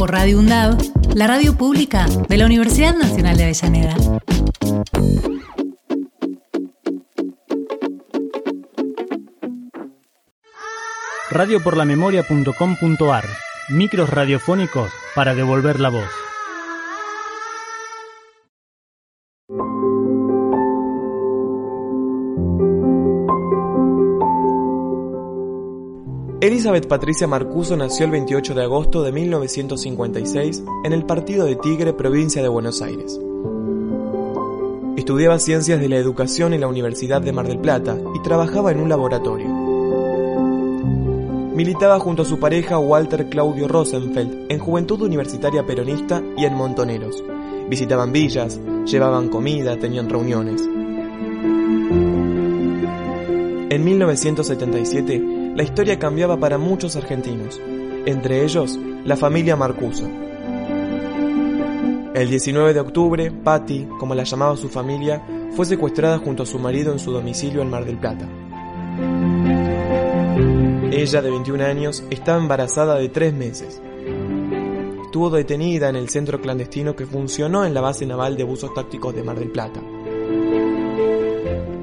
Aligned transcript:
Por 0.00 0.12
Radio 0.12 0.38
UNDAV, 0.38 0.78
la 1.14 1.26
radio 1.26 1.54
pública 1.58 2.06
de 2.06 2.38
la 2.38 2.46
Universidad 2.46 2.94
Nacional 2.94 3.36
de 3.36 3.42
Avellaneda. 3.42 3.94
radioporlamemoria.com.ar 11.28 13.24
Micros 13.68 14.08
radiofónicos 14.08 14.90
para 15.14 15.34
devolver 15.34 15.78
la 15.78 15.90
voz. 15.90 16.29
Elizabeth 26.42 26.88
Patricia 26.88 27.26
Marcuso 27.26 27.76
nació 27.76 28.06
el 28.06 28.12
28 28.12 28.54
de 28.54 28.62
agosto 28.62 29.02
de 29.02 29.12
1956 29.12 30.64
en 30.84 30.94
el 30.94 31.04
partido 31.04 31.44
de 31.44 31.56
Tigre, 31.56 31.92
provincia 31.92 32.40
de 32.40 32.48
Buenos 32.48 32.80
Aires. 32.80 33.20
Estudiaba 34.96 35.38
ciencias 35.38 35.78
de 35.80 35.90
la 35.90 35.98
educación 35.98 36.54
en 36.54 36.62
la 36.62 36.68
Universidad 36.68 37.20
de 37.20 37.32
Mar 37.32 37.46
del 37.46 37.58
Plata 37.58 37.98
y 38.14 38.22
trabajaba 38.22 38.72
en 38.72 38.80
un 38.80 38.88
laboratorio. 38.88 39.48
Militaba 41.54 41.98
junto 41.98 42.22
a 42.22 42.24
su 42.24 42.40
pareja 42.40 42.78
Walter 42.78 43.28
Claudio 43.28 43.68
Rosenfeld 43.68 44.50
en 44.50 44.60
Juventud 44.60 45.02
Universitaria 45.02 45.66
Peronista 45.66 46.22
y 46.38 46.46
en 46.46 46.54
Montoneros. 46.54 47.22
Visitaban 47.68 48.12
villas, 48.12 48.58
llevaban 48.86 49.28
comida, 49.28 49.78
tenían 49.78 50.08
reuniones. 50.08 50.62
En 53.68 53.84
1977, 53.84 55.39
la 55.60 55.64
historia 55.64 55.98
cambiaba 55.98 56.40
para 56.40 56.56
muchos 56.56 56.96
argentinos, 56.96 57.60
entre 58.06 58.44
ellos 58.44 58.78
la 59.04 59.14
familia 59.14 59.56
Marcuso. 59.56 60.08
El 62.14 62.30
19 62.30 62.72
de 62.72 62.80
octubre, 62.80 63.30
Patty, 63.30 63.86
como 63.98 64.14
la 64.14 64.24
llamaba 64.24 64.56
su 64.56 64.70
familia, 64.70 65.22
fue 65.54 65.66
secuestrada 65.66 66.16
junto 66.16 66.44
a 66.44 66.46
su 66.46 66.58
marido 66.58 66.92
en 66.92 66.98
su 66.98 67.12
domicilio 67.12 67.60
en 67.60 67.68
Mar 67.68 67.84
del 67.84 67.98
Plata. 67.98 68.26
Ella, 70.92 71.20
de 71.20 71.30
21 71.30 71.62
años, 71.62 72.04
estaba 72.08 72.38
embarazada 72.38 72.94
de 72.94 73.10
tres 73.10 73.34
meses. 73.34 73.82
Estuvo 75.04 75.28
detenida 75.28 75.90
en 75.90 75.96
el 75.96 76.08
centro 76.08 76.40
clandestino 76.40 76.96
que 76.96 77.04
funcionó 77.04 77.66
en 77.66 77.74
la 77.74 77.82
base 77.82 78.06
naval 78.06 78.38
de 78.38 78.44
buzos 78.44 78.72
tácticos 78.72 79.14
de 79.14 79.24
Mar 79.24 79.38
del 79.38 79.50
Plata. 79.50 79.82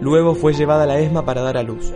Luego 0.02 0.34
fue 0.34 0.54
llevada 0.54 0.86
a 0.86 0.88
la 0.88 1.00
ESMA 1.00 1.24
para 1.26 1.44
dar 1.44 1.58
a 1.58 1.62
luz. 1.62 1.94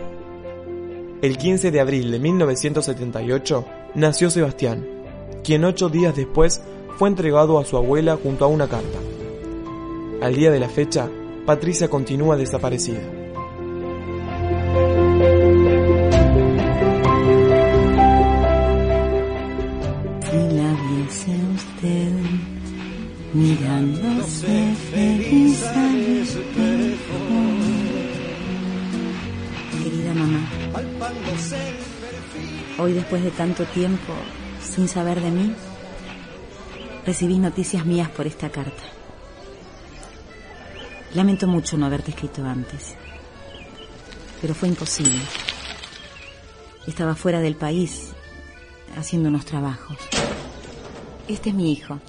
El 1.22 1.38
15 1.38 1.70
de 1.70 1.78
abril 1.78 2.10
de 2.10 2.18
1978 2.18 3.64
nació 3.94 4.28
Sebastián, 4.28 4.84
quien 5.44 5.64
ocho 5.64 5.88
días 5.88 6.16
después 6.16 6.60
fue 6.98 7.08
entregado 7.08 7.60
a 7.60 7.64
su 7.64 7.76
abuela 7.76 8.18
junto 8.20 8.44
a 8.44 8.48
una 8.48 8.66
carta. 8.66 8.98
Al 10.20 10.34
día 10.34 10.50
de 10.50 10.58
la 10.58 10.68
fecha, 10.68 11.08
Patricia 11.46 11.88
continúa 11.88 12.36
desaparecida. 12.36 12.98
Si 20.28 20.36
la 20.56 20.76
viese 20.88 21.36
usted 21.54 22.12
mirándose 23.32 24.74
feliz 24.90 25.62
espejo. 25.62 26.71
Hoy 32.78 32.92
después 32.92 33.22
de 33.22 33.30
tanto 33.30 33.64
tiempo 33.66 34.12
sin 34.60 34.88
saber 34.88 35.20
de 35.20 35.30
mí, 35.30 35.54
recibís 37.04 37.38
noticias 37.38 37.84
mías 37.84 38.08
por 38.10 38.26
esta 38.26 38.50
carta. 38.50 38.82
Lamento 41.14 41.46
mucho 41.46 41.76
no 41.76 41.86
haberte 41.86 42.10
escrito 42.10 42.44
antes, 42.44 42.94
pero 44.40 44.54
fue 44.54 44.68
imposible. 44.68 45.20
Estaba 46.86 47.14
fuera 47.14 47.40
del 47.40 47.54
país 47.54 48.12
haciendo 48.96 49.28
unos 49.28 49.44
trabajos. 49.44 49.98
Este 51.28 51.50
es 51.50 51.54
mi 51.54 51.72
hijo. 51.72 52.00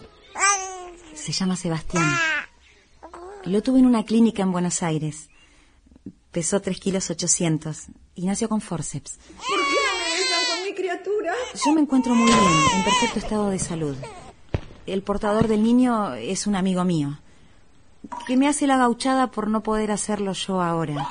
Se 1.14 1.32
llama 1.32 1.56
Sebastián. 1.56 2.12
Lo 3.46 3.62
tuve 3.62 3.80
en 3.80 3.86
una 3.86 4.04
clínica 4.04 4.44
en 4.44 4.52
Buenos 4.52 4.82
Aires. 4.84 5.30
Pesó 6.34 6.60
3 6.60 6.80
kilos 6.80 7.12
800 7.12 7.90
y 8.16 8.26
nació 8.26 8.50
con 8.50 8.60
forceps. 8.60 9.20
¿Por 9.38 9.46
qué 9.46 9.54
no 9.54 10.00
me 10.00 10.18
dejan 10.18 10.46
con 10.50 10.64
mi 10.66 10.74
criatura? 10.74 11.34
Yo 11.64 11.74
me 11.74 11.82
encuentro 11.82 12.16
muy 12.16 12.26
bien, 12.26 12.40
en 12.76 12.84
perfecto 12.84 13.20
estado 13.20 13.50
de 13.52 13.60
salud. 13.60 13.96
El 14.88 15.04
portador 15.04 15.48
del 15.48 15.62
niño 15.62 16.16
es 16.16 16.48
un 16.48 16.56
amigo 16.56 16.84
mío, 16.86 17.20
que 18.26 18.36
me 18.36 18.48
hace 18.48 18.66
la 18.66 18.78
gauchada 18.78 19.30
por 19.30 19.48
no 19.48 19.62
poder 19.62 19.92
hacerlo 19.92 20.34
yo 20.34 20.60
ahora. 20.60 21.08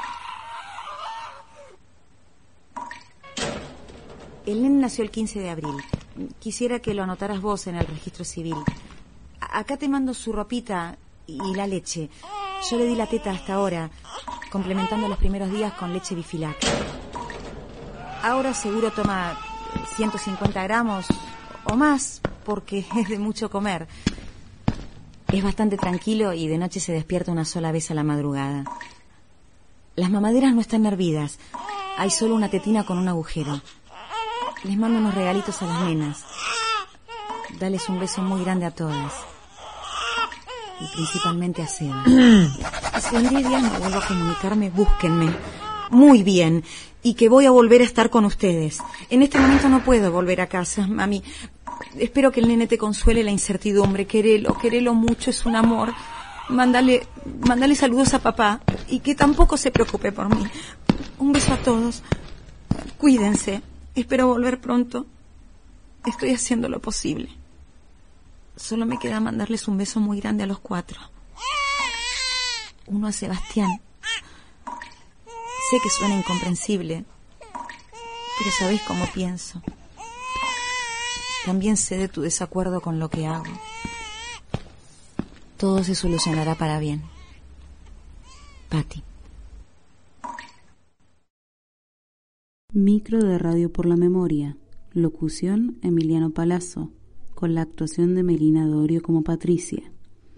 El 4.44 4.60
nene 4.60 4.80
nació 4.80 5.04
el 5.04 5.12
15 5.12 5.38
de 5.38 5.50
abril. 5.50 5.76
Quisiera 6.40 6.80
que 6.80 6.94
lo 6.94 7.04
anotaras 7.04 7.40
vos 7.40 7.68
en 7.68 7.76
el 7.76 7.86
registro 7.86 8.24
civil. 8.24 8.56
Acá 9.40 9.76
te 9.76 9.88
mando 9.88 10.14
su 10.14 10.32
ropita 10.32 10.98
y 11.28 11.38
la 11.54 11.68
leche. 11.68 12.10
Yo 12.70 12.78
le 12.78 12.86
di 12.86 12.94
la 12.94 13.06
teta 13.06 13.32
hasta 13.32 13.54
ahora, 13.54 13.90
complementando 14.50 15.08
los 15.08 15.18
primeros 15.18 15.50
días 15.50 15.72
con 15.72 15.92
leche 15.92 16.14
bifilac. 16.14 16.56
Ahora 18.22 18.54
seguro 18.54 18.92
toma 18.92 19.36
150 19.96 20.62
gramos 20.62 21.06
o 21.64 21.76
más, 21.76 22.20
porque 22.44 22.86
es 22.96 23.08
de 23.08 23.18
mucho 23.18 23.50
comer. 23.50 23.88
Es 25.32 25.42
bastante 25.42 25.76
tranquilo 25.76 26.32
y 26.32 26.46
de 26.46 26.58
noche 26.58 26.78
se 26.78 26.92
despierta 26.92 27.32
una 27.32 27.44
sola 27.44 27.72
vez 27.72 27.90
a 27.90 27.94
la 27.94 28.04
madrugada. 28.04 28.64
Las 29.96 30.10
mamaderas 30.10 30.54
no 30.54 30.60
están 30.60 30.86
hervidas. 30.86 31.38
Hay 31.98 32.10
solo 32.10 32.34
una 32.34 32.48
tetina 32.48 32.84
con 32.84 32.96
un 32.96 33.08
agujero. 33.08 33.60
Les 34.62 34.76
mando 34.76 34.98
unos 34.98 35.14
regalitos 35.14 35.60
a 35.62 35.66
las 35.66 35.82
nenas. 35.82 36.24
Dales 37.58 37.88
un 37.88 37.98
beso 37.98 38.22
muy 38.22 38.42
grande 38.44 38.66
a 38.66 38.70
todas. 38.70 39.12
Y 40.82 40.94
principalmente 40.94 41.62
a 41.62 41.66
Seba. 41.66 42.04
Si 43.00 43.16
un 43.16 43.28
día 43.28 43.58
no 43.58 43.70
vuelvo 43.78 43.98
a 43.98 44.06
comunicarme, 44.06 44.70
búsquenme. 44.70 45.30
Muy 45.90 46.22
bien. 46.22 46.64
Y 47.02 47.14
que 47.14 47.28
voy 47.28 47.46
a 47.46 47.50
volver 47.50 47.80
a 47.80 47.84
estar 47.84 48.10
con 48.10 48.24
ustedes. 48.24 48.78
En 49.10 49.22
este 49.22 49.38
momento 49.38 49.68
no 49.68 49.82
puedo 49.84 50.10
volver 50.12 50.40
a 50.40 50.46
casa, 50.46 50.86
mami. 50.86 51.22
Espero 51.98 52.32
que 52.32 52.40
el 52.40 52.48
nene 52.48 52.66
te 52.66 52.78
consuele 52.78 53.22
la 53.22 53.30
incertidumbre. 53.30 54.06
Querelo, 54.06 54.56
querelo 54.58 54.94
mucho, 54.94 55.30
es 55.30 55.44
un 55.46 55.56
amor. 55.56 55.92
Mándale, 56.48 57.06
mándale 57.46 57.74
saludos 57.74 58.14
a 58.14 58.20
papá. 58.20 58.60
Y 58.88 59.00
que 59.00 59.14
tampoco 59.14 59.56
se 59.56 59.70
preocupe 59.70 60.12
por 60.12 60.34
mí. 60.34 60.44
Un 61.18 61.32
beso 61.32 61.52
a 61.54 61.58
todos. 61.58 62.02
Cuídense. 62.98 63.62
Espero 63.94 64.28
volver 64.28 64.60
pronto. 64.60 65.06
Estoy 66.06 66.30
haciendo 66.30 66.68
lo 66.68 66.80
posible. 66.80 67.41
Solo 68.56 68.86
me 68.86 68.98
queda 68.98 69.20
mandarles 69.20 69.68
un 69.68 69.78
beso 69.78 70.00
muy 70.00 70.20
grande 70.20 70.44
a 70.44 70.46
los 70.46 70.58
cuatro. 70.58 71.00
Uno 72.86 73.06
a 73.06 73.12
Sebastián. 73.12 73.80
Sé 75.70 75.78
que 75.82 75.88
suena 75.88 76.16
incomprensible, 76.16 77.04
pero 78.38 78.50
sabéis 78.58 78.82
cómo 78.82 79.06
pienso. 79.06 79.62
También 81.46 81.76
sé 81.76 81.96
de 81.96 82.08
tu 82.08 82.20
desacuerdo 82.20 82.80
con 82.80 82.98
lo 82.98 83.08
que 83.08 83.26
hago. 83.26 83.44
Todo 85.56 85.82
se 85.82 85.94
solucionará 85.94 86.54
para 86.54 86.78
bien. 86.78 87.02
Patti. 88.68 89.02
Micro 92.72 93.22
de 93.22 93.38
Radio 93.38 93.72
por 93.72 93.86
la 93.86 93.96
Memoria. 93.96 94.56
Locución 94.92 95.78
Emiliano 95.82 96.30
Palazzo. 96.30 96.90
Con 97.42 97.56
la 97.56 97.62
actuación 97.62 98.14
de 98.14 98.22
Melina 98.22 98.68
Dorio 98.68 99.02
como 99.02 99.24
Patricia. 99.24 99.82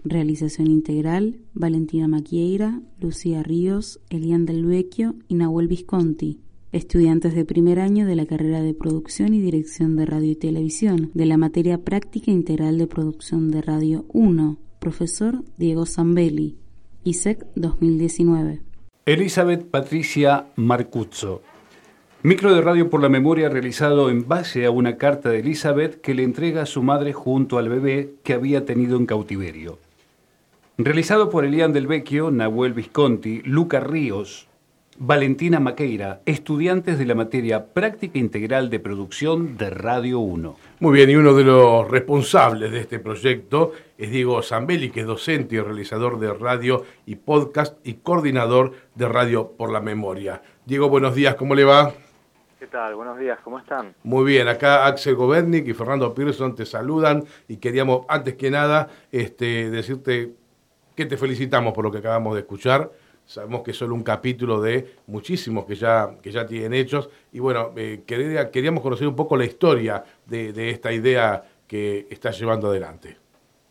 Realización 0.03 0.65
integral 0.71 1.37
Valentina 1.53 2.07
Maquieira, 2.07 2.81
Lucía 2.99 3.43
Ríos, 3.43 3.99
Elian 4.09 4.47
del 4.47 4.87
y 5.27 5.35
Nahuel 5.35 5.67
Visconti. 5.67 6.39
estudiantes 6.71 7.35
de 7.35 7.45
primer 7.45 7.79
año 7.79 8.07
de 8.07 8.15
la 8.15 8.25
carrera 8.25 8.63
de 8.63 8.73
Producción 8.73 9.35
y 9.35 9.39
Dirección 9.39 9.95
de 9.97 10.07
Radio 10.07 10.31
y 10.31 10.35
Televisión, 10.35 11.11
de 11.13 11.27
la 11.27 11.37
materia 11.37 11.83
Práctica 11.83 12.31
Integral 12.31 12.79
de 12.79 12.87
Producción 12.87 13.51
de 13.51 13.61
Radio 13.61 14.05
1, 14.07 14.57
profesor 14.79 15.43
Diego 15.59 15.85
Zambelli, 15.85 16.57
ISEC 17.03 17.45
2019. 17.53 18.63
Elizabeth 19.05 19.69
Patricia 19.69 20.47
Marcuzzo. 20.55 21.43
Micro 22.25 22.55
de 22.55 22.61
radio 22.61 22.89
por 22.89 23.03
la 23.03 23.07
memoria 23.07 23.49
realizado 23.49 24.09
en 24.09 24.27
base 24.27 24.65
a 24.65 24.71
una 24.71 24.97
carta 24.97 25.29
de 25.29 25.41
Elizabeth 25.41 26.01
que 26.01 26.15
le 26.15 26.23
entrega 26.23 26.63
a 26.63 26.65
su 26.65 26.81
madre 26.81 27.13
junto 27.13 27.59
al 27.59 27.69
bebé 27.69 28.13
que 28.23 28.33
había 28.33 28.65
tenido 28.65 28.97
en 28.97 29.05
cautiverio. 29.05 29.77
Realizado 30.79 31.29
por 31.29 31.45
Elian 31.45 31.71
del 31.71 31.85
Vecchio, 31.85 32.31
Nahuel 32.31 32.73
Visconti, 32.73 33.43
Luca 33.43 33.79
Ríos, 33.79 34.47
Valentina 34.97 35.59
Maqueira, 35.59 36.21
estudiantes 36.25 36.97
de 36.97 37.05
la 37.05 37.13
materia 37.13 37.67
Práctica 37.67 38.17
Integral 38.17 38.71
de 38.71 38.79
Producción 38.79 39.55
de 39.55 39.69
Radio 39.69 40.17
1. 40.17 40.57
Muy 40.79 40.93
bien, 40.95 41.11
y 41.11 41.15
uno 41.17 41.35
de 41.35 41.43
los 41.43 41.87
responsables 41.87 42.71
de 42.71 42.79
este 42.79 42.97
proyecto 42.97 43.73
es 43.99 44.09
Diego 44.09 44.41
Zambelli, 44.41 44.89
que 44.89 45.01
es 45.01 45.05
docente 45.05 45.57
y 45.57 45.59
realizador 45.59 46.17
de 46.17 46.33
radio 46.33 46.85
y 47.05 47.17
podcast 47.17 47.77
y 47.85 47.93
coordinador 48.01 48.71
de 48.95 49.07
Radio 49.07 49.51
por 49.55 49.71
la 49.71 49.79
Memoria. 49.79 50.41
Diego, 50.65 50.89
buenos 50.89 51.13
días, 51.13 51.35
¿cómo 51.35 51.53
le 51.53 51.65
va? 51.65 51.93
¿Qué 52.65 52.71
tal? 52.71 52.95
Buenos 52.95 53.19
días, 53.19 53.37
¿cómo 53.43 53.59
están? 53.59 53.93
Muy 54.01 54.25
bien, 54.25 54.47
acá 54.47 54.87
Axel 54.87 55.13
Gobernik 55.13 55.67
y 55.67 55.73
Fernando 55.75 56.11
Pearson 56.15 56.55
te 56.55 56.65
saludan 56.65 57.23
y 57.47 57.57
queríamos, 57.57 58.07
antes 58.09 58.33
que 58.33 58.49
nada, 58.49 58.87
este, 59.11 59.69
decirte 59.69 60.31
que 60.95 61.05
te 61.05 61.15
felicitamos 61.15 61.73
por 61.73 61.83
lo 61.83 61.91
que 61.91 61.99
acabamos 61.99 62.33
de 62.33 62.39
escuchar 62.39 62.89
Sabemos 63.23 63.61
que 63.61 63.69
es 63.69 63.77
solo 63.77 63.93
un 63.93 64.01
capítulo 64.01 64.59
de 64.59 64.95
muchísimos 65.05 65.65
que 65.65 65.75
ya, 65.75 66.09
que 66.23 66.31
ya 66.31 66.47
tienen 66.47 66.73
hechos. 66.73 67.07
Y 67.31 67.39
bueno, 67.39 67.69
eh, 67.77 68.01
queríamos 68.07 68.81
conocer 68.81 69.07
un 69.07 69.15
poco 69.15 69.37
la 69.37 69.45
historia 69.45 70.03
de, 70.25 70.71
esta 70.71 70.91
idea 70.91 71.43
que 71.67 72.07
estás 72.09 72.39
llevando 72.39 72.69
adelante. 72.69 73.15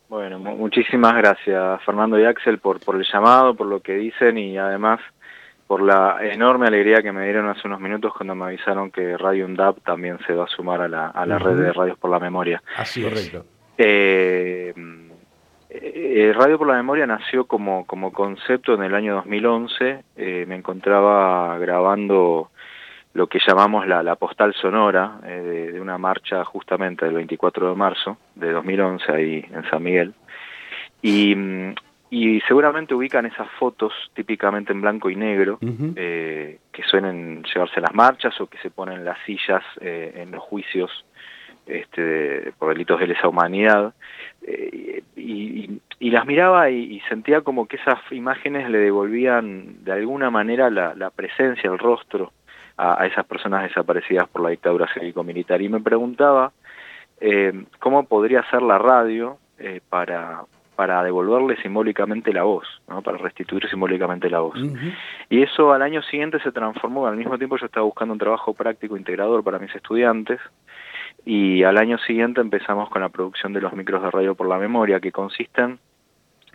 Bueno, 0.09 0.39
muchísimas 0.39 1.17
gracias 1.17 1.83
Fernando 1.83 2.17
y 2.17 2.25
Axel 2.25 2.61
por, 2.61 2.79
por 2.79 2.95
el 2.95 3.05
llamado, 3.13 3.57
por 3.57 3.67
lo 3.67 3.81
que 3.81 3.95
dicen 3.95 4.39
y 4.39 4.57
además 4.57 5.01
por 5.67 5.83
la 5.83 6.19
enorme 6.21 6.67
alegría 6.67 7.03
que 7.03 7.13
me 7.13 7.25
dieron 7.25 7.49
hace 7.49 7.67
unos 7.67 7.81
minutos 7.81 8.13
cuando 8.15 8.35
me 8.35 8.47
avisaron 8.47 8.91
que 8.91 9.17
Radio 9.17 9.47
UNDAP 9.47 9.79
también 9.85 10.19
se 10.27 10.35
va 10.35 10.45
a 10.45 10.49
sumar 10.49 10.81
a 10.81 10.89
la, 10.89 11.09
a 11.09 11.27
la 11.27 11.39
red 11.39 11.57
de 11.57 11.73
Radios 11.73 11.99
por 11.99 12.11
la 12.11 12.19
Memoria. 12.19 12.63
Así 12.77 13.05
es. 13.05 13.35
Eh, 13.79 14.75
eh, 15.77 16.33
Radio 16.37 16.57
por 16.57 16.69
la 16.69 16.75
Memoria 16.75 17.05
nació 17.05 17.47
como, 17.47 17.85
como 17.85 18.13
concepto 18.13 18.75
en 18.75 18.85
el 18.85 18.95
año 18.95 19.15
2011. 19.17 20.05
Eh, 20.17 20.45
me 20.47 20.55
encontraba 20.55 21.59
grabando 21.59 22.51
lo 23.13 23.27
que 23.27 23.41
llamamos 23.45 23.87
la, 23.87 24.03
la 24.03 24.15
postal 24.15 24.55
sonora 24.55 25.19
eh, 25.25 25.71
de, 25.73 25.81
una 25.81 25.99
marcha 25.99 26.45
justamente 26.45 27.05
del 27.05 27.15
24 27.15 27.71
de 27.71 27.75
marzo 27.75 28.19
de 28.37 28.53
2011 28.53 29.13
ahí 29.13 29.45
en 29.53 29.69
San 29.69 29.83
Miguel. 29.83 30.15
Y, 31.03 31.35
y 32.15 32.41
seguramente 32.43 32.95
ubican 32.95 33.27
esas 33.27 33.49
fotos 33.59 33.93
típicamente 34.15 34.73
en 34.73 34.81
blanco 34.81 35.11
y 35.11 35.17
negro 35.17 35.59
que 35.61 36.83
suelen 36.87 37.43
llevarse 37.43 37.81
a 37.81 37.83
las 37.83 37.95
marchas 37.95 38.41
o 38.41 38.47
que 38.47 38.59
se 38.59 38.71
ponen 38.71 38.99
en 38.99 39.05
las 39.05 39.19
sillas 39.25 39.63
en 39.81 40.31
los 40.31 40.43
juicios 40.43 40.91
este, 41.67 42.53
por 42.59 42.71
delitos 42.71 43.01
de 43.01 43.07
lesa 43.07 43.29
humanidad, 43.29 43.95
eh, 44.43 45.03
y, 45.17 45.81
las 46.11 46.27
miraba 46.27 46.71
y, 46.71 47.01
sentía 47.09 47.41
como 47.41 47.67
que 47.67 47.77
esas 47.77 47.99
imágenes 48.13 48.69
le 48.71 48.79
devolvían 48.79 49.83
de 49.85 49.93
alguna 49.93 50.31
manera 50.31 50.71
la, 50.71 51.11
presencia, 51.11 51.71
el 51.71 51.79
rostro 51.79 52.33
a, 52.77 53.07
esas 53.07 53.25
personas 53.25 53.65
desaparecidas 53.65 54.29
por 54.29 54.43
la 54.43 54.51
dictadura 54.51 54.87
cívico-militar. 54.93 55.61
Y 55.63 55.69
me 55.69 55.81
preguntaba 55.81 56.53
eh, 57.21 57.65
cómo 57.81 58.05
podría 58.05 58.49
ser 58.51 58.63
la 58.63 58.79
radio 58.79 59.39
eh, 59.59 59.81
para, 59.89 60.45
para 60.77 61.03
devolverle 61.03 61.57
simbólicamente 61.63 62.33
la 62.33 62.43
voz, 62.43 62.67
¿no? 62.89 63.03
para 63.03 63.19
restituir 63.19 63.69
simbólicamente 63.69 64.29
la 64.29 64.41
voz. 64.41 64.59
Y 65.31 65.43
eso 65.43 65.73
al 65.73 65.83
año 65.83 66.03
siguiente 66.03 66.41
se 66.41 66.53
transformó, 66.53 67.07
al 67.07 67.17
mismo 67.17 67.39
tiempo 67.39 67.57
yo 67.57 67.67
estaba 67.67 67.85
buscando 67.85 68.13
un 68.13 68.19
trabajo 68.19 68.55
práctico 68.55 68.97
integrador 68.97 69.43
para 69.45 69.59
mis 69.59 69.75
estudiantes, 69.75 70.41
y 71.25 71.63
al 71.63 71.79
año 71.79 71.97
siguiente 71.99 72.41
empezamos 72.41 72.91
con 72.91 73.03
la 73.03 73.09
producción 73.09 73.53
de 73.53 73.61
los 73.61 73.73
micros 73.73 74.03
de 74.03 74.11
radio 74.11 74.35
por 74.35 74.49
la 74.49 74.59
memoria, 74.59 75.01
que 75.01 75.13
consisten, 75.13 75.79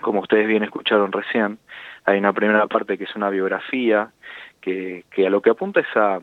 como 0.01 0.21
ustedes 0.21 0.47
bien 0.47 0.63
escucharon 0.63 1.11
recién, 1.11 1.57
hay 2.05 2.19
una 2.19 2.33
primera 2.33 2.67
parte 2.67 2.97
que 2.97 3.05
es 3.05 3.15
una 3.15 3.29
biografía, 3.29 4.11
que, 4.61 5.05
que 5.09 5.25
a 5.25 5.29
lo 5.29 5.41
que 5.41 5.49
apunta 5.49 5.79
es 5.79 5.95
a, 5.95 6.19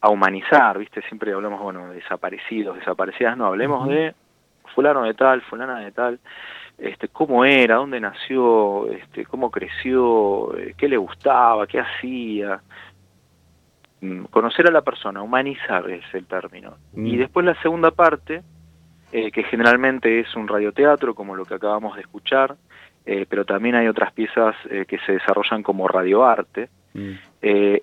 a 0.00 0.08
humanizar, 0.10 0.78
¿viste? 0.78 1.00
Siempre 1.02 1.32
hablamos, 1.32 1.62
bueno, 1.62 1.88
de 1.88 1.96
desaparecidos, 1.96 2.76
desaparecidas, 2.76 3.36
no, 3.36 3.46
hablemos 3.46 3.88
de 3.88 4.14
fulano 4.74 5.04
de 5.04 5.14
tal, 5.14 5.40
fulana 5.42 5.80
de 5.80 5.92
tal, 5.92 6.18
este, 6.78 7.08
cómo 7.08 7.44
era, 7.44 7.76
dónde 7.76 8.00
nació, 8.00 8.90
este, 8.90 9.24
cómo 9.26 9.50
creció, 9.50 10.56
eh, 10.56 10.74
qué 10.76 10.88
le 10.88 10.96
gustaba, 10.96 11.66
qué 11.66 11.80
hacía, 11.80 12.60
Mm, 14.04 14.24
conocer 14.24 14.66
a 14.66 14.70
la 14.70 14.82
persona, 14.82 15.22
humanizar 15.22 15.88
es 15.88 16.04
el 16.12 16.26
término. 16.26 16.74
Y 16.94 17.16
mm. 17.16 17.18
después 17.18 17.46
la 17.46 17.54
segunda 17.62 17.90
parte, 17.90 18.42
eh, 19.12 19.30
que 19.30 19.44
generalmente 19.44 20.20
es 20.20 20.36
un 20.36 20.46
radioteatro, 20.46 21.14
como 21.14 21.34
lo 21.34 21.46
que 21.46 21.54
acabamos 21.54 21.94
de 21.94 22.02
escuchar, 22.02 22.54
eh, 23.06 23.24
pero 23.26 23.46
también 23.46 23.76
hay 23.76 23.88
otras 23.88 24.12
piezas 24.12 24.54
eh, 24.68 24.84
que 24.86 24.98
se 25.06 25.12
desarrollan 25.12 25.62
como 25.62 25.88
radioarte, 25.88 26.68
mm. 26.92 27.12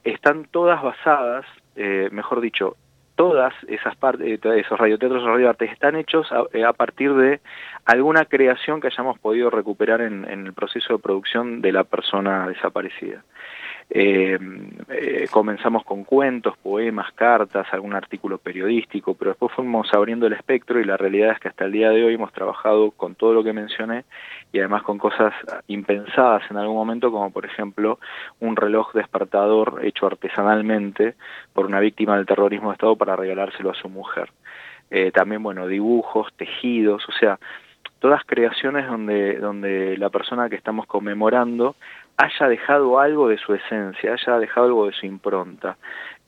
están 0.03 0.45
todas 0.51 0.81
basadas, 0.81 1.45
mejor 2.11 2.41
dicho, 2.41 2.75
todas 3.21 3.53
esas 3.67 3.95
partes, 3.97 4.43
esos 4.43 4.79
radioteatros 4.79 5.21
o 5.21 5.27
radioartes 5.27 5.71
están 5.71 5.95
hechos 5.95 6.27
a, 6.31 6.73
partir 6.73 7.13
de 7.13 7.39
alguna 7.85 8.25
creación 8.25 8.81
que 8.81 8.87
hayamos 8.87 9.19
podido 9.19 9.51
recuperar 9.51 10.01
en, 10.01 10.25
el 10.25 10.53
proceso 10.53 10.93
de 10.93 11.03
producción 11.03 11.61
de 11.61 11.71
la 11.71 11.83
persona 11.83 12.47
desaparecida. 12.47 13.23
Eh, 13.93 14.39
eh, 14.87 15.27
comenzamos 15.29 15.83
con 15.83 16.05
cuentos, 16.05 16.55
poemas, 16.63 17.11
cartas, 17.11 17.67
algún 17.73 17.93
artículo 17.93 18.37
periodístico, 18.37 19.15
pero 19.15 19.31
después 19.31 19.51
fuimos 19.51 19.93
abriendo 19.93 20.27
el 20.27 20.33
espectro 20.33 20.79
y 20.79 20.85
la 20.85 20.95
realidad 20.95 21.33
es 21.33 21.39
que 21.39 21.49
hasta 21.49 21.65
el 21.65 21.73
día 21.73 21.89
de 21.89 22.05
hoy 22.05 22.13
hemos 22.13 22.31
trabajado 22.31 22.91
con 22.91 23.15
todo 23.15 23.33
lo 23.33 23.43
que 23.43 23.51
mencioné 23.51 24.05
y 24.53 24.59
además 24.59 24.83
con 24.83 24.97
cosas 24.97 25.33
impensadas 25.67 26.49
en 26.49 26.55
algún 26.55 26.77
momento, 26.77 27.11
como 27.11 27.31
por 27.31 27.45
ejemplo 27.45 27.99
un 28.39 28.55
reloj 28.55 28.93
despertador 28.93 29.81
hecho 29.83 30.07
artesanalmente 30.07 31.15
por 31.51 31.65
una 31.65 31.81
víctima 31.81 32.15
del 32.15 32.25
terrorismo 32.25 32.69
de 32.69 32.75
Estado 32.75 32.95
para 32.95 33.17
regalárselo 33.17 33.71
a 33.71 33.75
su 33.75 33.89
mujer. 33.89 34.31
Eh, 34.89 35.11
también, 35.11 35.43
bueno, 35.43 35.67
dibujos, 35.67 36.31
tejidos, 36.37 37.03
o 37.09 37.11
sea, 37.11 37.39
todas 37.99 38.23
creaciones 38.25 38.87
donde, 38.87 39.37
donde 39.37 39.97
la 39.97 40.09
persona 40.09 40.49
que 40.49 40.55
estamos 40.55 40.87
conmemorando 40.87 41.75
haya 42.17 42.47
dejado 42.47 42.99
algo 42.99 43.27
de 43.27 43.37
su 43.37 43.53
esencia, 43.53 44.13
haya 44.13 44.39
dejado 44.39 44.67
algo 44.67 44.85
de 44.87 44.93
su 44.93 45.05
impronta. 45.05 45.77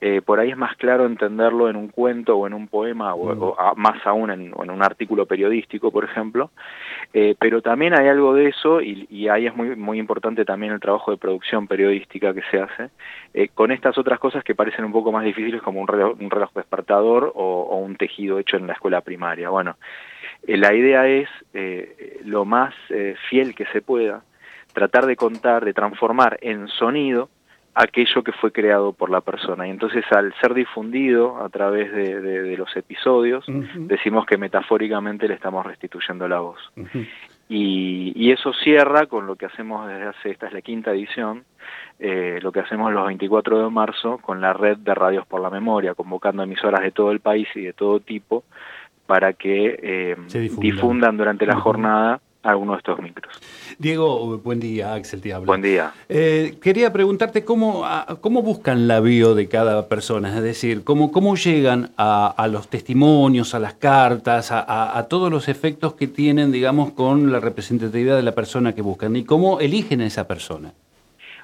Eh, 0.06 0.22
por 0.22 0.38
ahí 0.38 0.50
es 0.50 0.58
más 0.58 0.76
claro 0.76 1.06
entenderlo 1.06 1.70
en 1.70 1.78
un 1.78 1.88
cuento 1.88 2.36
o 2.36 2.46
en 2.46 2.54
un 2.54 2.68
poema 2.68 3.16
o, 3.16 3.56
mm. 3.56 3.80
más 3.80 4.06
aún 4.06 4.32
en, 4.32 4.54
un 4.54 4.84
artículo 4.84 5.26
periodístico, 5.26 5.92
por 5.92 6.04
ejemplo, 6.04 6.52
eh, 7.14 7.36
pero 7.40 7.62
también 7.62 7.94
hay 7.94 8.10
algo 8.10 8.34
de 8.34 8.50
eso 8.50 8.82
y, 8.82 9.30
ahí 9.30 9.48
es 9.48 9.56
muy, 9.56 9.78
muy 9.78 10.00
importante 10.00 10.44
también 10.44 10.74
el 10.74 10.82
trabajo 10.82 11.12
de 11.12 11.16
producción 11.16 11.68
periodística 11.68 12.34
que 12.34 12.42
se 12.52 12.60
hace, 12.60 12.90
eh, 13.34 13.48
con 13.56 13.72
estas 13.72 13.98
otras 13.98 14.20
cosas 14.20 14.44
que 14.44 14.56
parecen 14.56 14.84
un 14.84 14.92
poco 14.92 15.14
más 15.14 15.24
difíciles 15.24 15.62
como 15.62 15.80
un 15.80 15.88
reloj, 15.88 16.18
un 16.20 16.30
reloj 16.30 16.52
despertador 16.54 17.32
o, 17.34 17.62
o, 17.62 17.78
un 17.78 17.96
tejido 17.96 18.40
hecho 18.40 18.58
en 18.58 18.68
la 18.68 18.74
escuela 18.74 19.00
primaria. 19.00 19.52
Bueno, 19.52 19.78
la 20.46 20.74
idea 20.74 21.08
es 21.08 21.30
lo 22.26 22.44
más 22.44 22.74
fiel 23.30 23.56
que 23.56 23.68
se 23.68 23.82
pueda, 23.82 24.22
tratar 24.74 25.06
de 25.06 25.16
contar, 25.16 25.64
de 25.64 25.74
transformar 25.74 26.38
en 26.42 26.68
sonido 26.68 27.30
aquello 27.76 28.24
que 28.24 28.32
fue 28.34 28.52
creado 28.52 28.94
por 28.94 29.10
la 29.10 29.22
persona. 29.22 29.68
Y 29.68 29.72
entonces 29.72 30.06
al 30.12 30.34
ser 30.40 30.54
difundido 30.54 31.44
a 31.44 31.50
través 31.50 31.92
de, 31.92 32.56
los 32.58 32.76
episodios, 32.76 33.46
decimos 33.76 34.26
que 34.26 34.38
metafóricamente 34.38 35.28
le 35.28 35.34
estamos 35.34 35.66
restituyendo 35.66 36.28
la 36.28 36.40
voz. 36.40 36.60
y, 37.50 38.32
eso 38.32 38.54
cierra 38.64 39.06
con 39.06 39.28
lo 39.28 39.36
que 39.36 39.46
hacemos 39.46 39.88
desde 39.88 40.06
hace, 40.06 40.32
esta 40.32 40.48
es 40.48 40.54
la 40.54 40.62
quinta 40.62 40.92
edición, 40.92 41.44
eh, 42.00 42.40
lo 42.42 42.52
que 42.52 42.62
hacemos 42.62 42.92
los 42.92 43.06
24 43.06 43.64
de 43.64 43.70
marzo 43.70 44.18
con 44.18 44.42
la 44.42 44.54
red 44.54 44.78
de 44.78 44.94
Radios 44.96 45.26
por 45.28 45.40
la 45.40 45.52
Memoria, 45.52 45.94
convocando 45.94 46.44
emisoras 46.44 46.82
de 46.82 46.92
todo 46.92 47.12
el 47.12 47.20
país 47.20 47.48
y 47.56 47.62
de 47.62 47.74
todo 47.74 48.00
tipo 48.00 48.44
para 49.06 49.34
que 49.34 49.80
eh, 49.82 50.16
difundan. 50.58 51.18
durante 51.18 51.46
la 51.46 51.58
jornada 51.58 52.22
alguno 52.44 52.74
de 52.74 52.80
estos 52.80 53.00
micros. 53.00 53.40
Diego, 53.80 54.38
buen 54.40 54.60
día, 54.60 54.94
Axel 54.94 55.22
te 55.22 55.34
habla. 55.34 55.48
Buen 55.48 55.62
día. 55.62 55.94
Eh, 56.10 56.58
quería 56.62 56.92
preguntarte 56.92 57.44
cómo, 57.44 57.86
cómo 58.22 58.42
buscan 58.42 58.88
la 58.88 59.00
bio 59.00 59.34
de 59.34 59.48
cada 59.48 59.88
persona, 59.88 60.30
es 60.36 60.44
decir, 60.44 60.84
cómo, 60.84 61.12
cómo 61.12 61.36
llegan 61.36 61.92
a, 61.98 62.48
los 62.52 62.68
testimonios, 62.68 63.56
a 63.56 63.60
las 63.60 63.74
cartas, 63.76 64.52
a, 64.52 65.08
todos 65.10 65.32
los 65.32 65.48
efectos 65.48 65.94
que 65.96 66.08
tienen, 66.08 66.52
digamos, 66.52 66.92
con 66.92 67.32
la 67.32 67.40
representatividad 67.40 68.16
de 68.16 68.24
la 68.24 68.34
persona 68.34 68.76
que 68.76 68.82
buscan 68.82 69.16
y 69.16 69.24
cómo 69.24 69.60
eligen 69.60 70.02
a 70.02 70.06
esa 70.06 70.28
persona. 70.28 70.74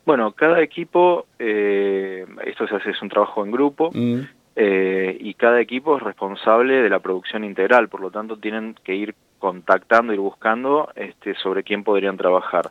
Bueno, 0.05 0.31
cada 0.33 0.61
equipo, 0.61 1.27
eh, 1.37 2.25
esto 2.45 2.67
se 2.67 2.75
hace, 2.75 2.91
es 2.91 3.01
un 3.01 3.09
trabajo 3.09 3.45
en 3.45 3.51
grupo, 3.51 3.91
Mm. 3.93 4.21
eh, 4.55 5.17
y 5.19 5.33
cada 5.35 5.61
equipo 5.61 5.97
es 5.97 6.03
responsable 6.03 6.81
de 6.81 6.89
la 6.89 6.99
producción 6.99 7.43
integral, 7.43 7.89
por 7.89 8.01
lo 8.01 8.09
tanto 8.11 8.37
tienen 8.37 8.75
que 8.83 8.95
ir 8.95 9.15
contactando, 9.39 10.13
ir 10.13 10.19
buscando 10.19 10.91
este, 10.95 11.33
sobre 11.35 11.63
quién 11.63 11.83
podrían 11.83 12.17
trabajar. 12.17 12.69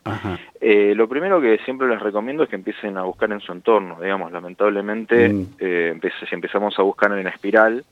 Eh, 0.60 0.94
lo 0.94 1.08
primero 1.08 1.40
que 1.40 1.58
siempre 1.64 1.88
les 1.88 2.00
recomiendo 2.00 2.44
es 2.44 2.48
que 2.48 2.56
empiecen 2.56 2.96
a 2.96 3.02
buscar 3.02 3.32
en 3.32 3.40
su 3.40 3.50
entorno, 3.52 4.00
digamos, 4.00 4.30
lamentablemente 4.30 5.32
Mm. 5.32 5.46
eh, 5.58 5.94
empe- 5.96 6.12
si 6.28 6.34
empezamos 6.34 6.78
a 6.78 6.82
buscar 6.82 7.10
en 7.12 7.26
espiral, 7.26 7.84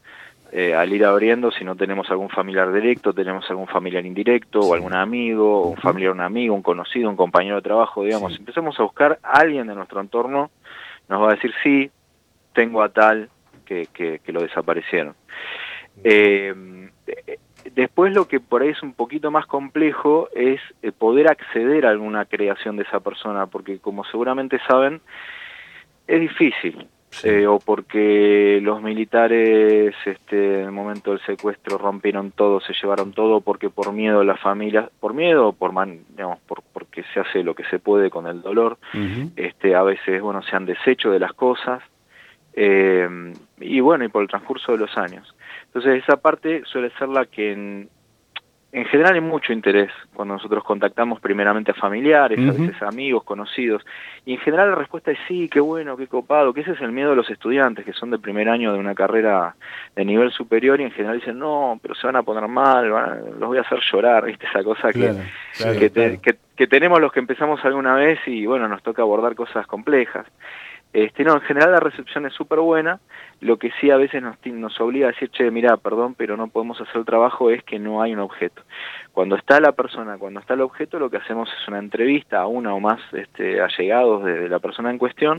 eh, 0.52 0.74
al 0.74 0.92
ir 0.92 1.04
abriendo, 1.04 1.50
si 1.50 1.64
no 1.64 1.74
tenemos 1.74 2.08
algún 2.10 2.28
familiar 2.28 2.72
directo, 2.72 3.12
tenemos 3.12 3.48
algún 3.50 3.66
familiar 3.66 4.06
indirecto, 4.06 4.60
o 4.60 4.74
algún 4.74 4.94
amigo, 4.94 5.62
o 5.62 5.68
un 5.70 5.76
familiar, 5.76 6.12
un 6.12 6.20
amigo, 6.20 6.54
un 6.54 6.62
conocido, 6.62 7.10
un 7.10 7.16
compañero 7.16 7.56
de 7.56 7.62
trabajo, 7.62 8.04
digamos, 8.04 8.32
si 8.34 8.38
empezamos 8.38 8.78
a 8.78 8.84
buscar 8.84 9.18
a 9.24 9.40
alguien 9.40 9.66
de 9.66 9.74
nuestro 9.74 10.00
entorno, 10.00 10.50
nos 11.08 11.20
va 11.22 11.30
a 11.32 11.34
decir, 11.34 11.52
sí, 11.64 11.90
tengo 12.52 12.80
a 12.82 12.90
tal 12.90 13.28
que, 13.64 13.88
que, 13.92 14.20
que 14.24 14.32
lo 14.32 14.40
desaparecieron. 14.40 15.14
Eh, 16.04 16.54
después 17.74 18.12
lo 18.14 18.26
que 18.28 18.40
por 18.40 18.62
ahí 18.62 18.68
es 18.70 18.82
un 18.82 18.92
poquito 18.94 19.30
más 19.30 19.46
complejo 19.46 20.28
es 20.34 20.60
eh, 20.82 20.92
poder 20.92 21.28
acceder 21.28 21.86
a 21.86 21.90
alguna 21.90 22.24
creación 22.24 22.76
de 22.76 22.82
esa 22.84 23.00
persona, 23.00 23.46
porque 23.46 23.78
como 23.78 24.04
seguramente 24.04 24.58
saben, 24.68 25.00
es 26.06 26.20
difícil. 26.20 26.86
Eh, 27.22 27.46
o 27.46 27.60
porque 27.60 28.58
los 28.62 28.82
militares 28.82 29.94
este, 30.04 30.58
en 30.60 30.66
el 30.66 30.72
momento 30.72 31.12
del 31.12 31.20
secuestro 31.24 31.78
rompieron 31.78 32.30
todo, 32.32 32.60
se 32.60 32.74
llevaron 32.74 33.12
todo, 33.12 33.40
porque 33.40 33.70
por 33.70 33.92
miedo 33.92 34.22
las 34.22 34.38
familias, 34.40 34.90
por 35.00 35.14
miedo 35.14 35.52
por, 35.52 35.72
man- 35.72 36.00
digamos, 36.10 36.40
por, 36.40 36.62
porque 36.74 37.04
se 37.14 37.20
hace 37.20 37.42
lo 37.42 37.54
que 37.54 37.64
se 37.70 37.78
puede 37.78 38.10
con 38.10 38.26
el 38.26 38.42
dolor, 38.42 38.76
este, 39.36 39.74
a 39.74 39.82
veces 39.82 40.20
bueno 40.20 40.42
se 40.42 40.56
han 40.56 40.66
deshecho 40.66 41.10
de 41.10 41.20
las 41.20 41.32
cosas 41.32 41.80
eh, 42.56 43.08
y 43.60 43.80
bueno 43.80 44.04
y 44.04 44.08
por 44.08 44.22
el 44.22 44.28
transcurso 44.28 44.72
de 44.72 44.78
los 44.78 44.96
años 44.96 45.34
entonces 45.66 46.02
esa 46.02 46.16
parte 46.16 46.62
suele 46.64 46.90
ser 46.98 47.08
la 47.08 47.26
que 47.26 47.52
en, 47.52 47.88
en 48.72 48.84
general 48.86 49.14
hay 49.14 49.20
mucho 49.20 49.52
interés 49.52 49.90
cuando 50.14 50.34
nosotros 50.34 50.62
contactamos 50.64 51.20
primeramente 51.20 51.70
a 51.70 51.74
familiares, 51.74 52.38
a 52.38 52.52
veces 52.52 52.82
amigos, 52.82 53.24
conocidos, 53.24 53.82
y 54.26 54.34
en 54.34 54.38
general 54.40 54.70
la 54.70 54.74
respuesta 54.74 55.10
es 55.12 55.18
sí, 55.28 55.48
qué 55.48 55.60
bueno, 55.60 55.96
qué 55.96 56.06
copado, 56.08 56.52
que 56.52 56.60
ese 56.60 56.72
es 56.72 56.80
el 56.82 56.92
miedo 56.92 57.10
de 57.10 57.16
los 57.16 57.30
estudiantes 57.30 57.84
que 57.86 57.92
son 57.94 58.10
de 58.10 58.18
primer 58.18 58.48
año 58.50 58.72
de 58.72 58.78
una 58.78 58.94
carrera 58.94 59.54
de 59.94 60.04
nivel 60.04 60.30
superior 60.32 60.78
y 60.80 60.84
en 60.84 60.90
general 60.90 61.18
dicen, 61.20 61.38
no, 61.38 61.78
pero 61.80 61.94
se 61.94 62.06
van 62.06 62.16
a 62.16 62.22
poner 62.22 62.48
mal, 62.48 62.90
van 62.90 63.04
a- 63.10 63.14
los 63.16 63.48
voy 63.48 63.58
a 63.58 63.62
hacer 63.62 63.78
llorar, 63.92 64.26
¿viste? 64.26 64.46
Esa 64.46 64.62
cosa 64.64 64.92
que, 64.92 64.98
Claro, 65.00 65.18
claro, 65.56 65.78
que, 65.78 65.90
te- 65.90 66.00
claro. 66.08 66.20
que- 66.22 66.36
que 66.56 66.66
tenemos 66.66 67.00
los 67.00 67.12
que 67.12 67.20
empezamos 67.20 67.64
alguna 67.64 67.94
vez 67.94 68.18
y 68.26 68.44
bueno, 68.46 68.66
nos 68.68 68.82
toca 68.82 69.00
abordar 69.02 69.34
cosas 69.36 69.66
complejas. 69.66 70.26
Este, 70.92 71.24
no, 71.24 71.34
en 71.34 71.40
general 71.42 71.72
la 71.72 71.80
recepción 71.80 72.24
es 72.24 72.32
súper 72.32 72.58
buena, 72.60 73.00
lo 73.42 73.58
que 73.58 73.70
sí 73.80 73.90
a 73.90 73.98
veces 73.98 74.22
nos, 74.22 74.36
nos 74.46 74.80
obliga 74.80 75.08
a 75.08 75.10
decir, 75.10 75.28
che, 75.28 75.50
mira, 75.50 75.76
perdón, 75.76 76.14
pero 76.16 76.38
no 76.38 76.48
podemos 76.48 76.80
hacer 76.80 76.96
el 76.96 77.04
trabajo, 77.04 77.50
es 77.50 77.62
que 77.64 77.78
no 77.78 78.00
hay 78.00 78.14
un 78.14 78.20
objeto. 78.20 78.62
Cuando 79.12 79.36
está 79.36 79.60
la 79.60 79.72
persona, 79.72 80.16
cuando 80.16 80.40
está 80.40 80.54
el 80.54 80.62
objeto, 80.62 80.98
lo 80.98 81.10
que 81.10 81.18
hacemos 81.18 81.50
es 81.60 81.68
una 81.68 81.78
entrevista 81.80 82.40
a 82.40 82.46
una 82.46 82.72
o 82.72 82.80
más 82.80 82.98
este, 83.12 83.60
allegados 83.60 84.24
de, 84.24 84.40
de 84.40 84.48
la 84.48 84.58
persona 84.58 84.90
en 84.90 84.96
cuestión, 84.96 85.38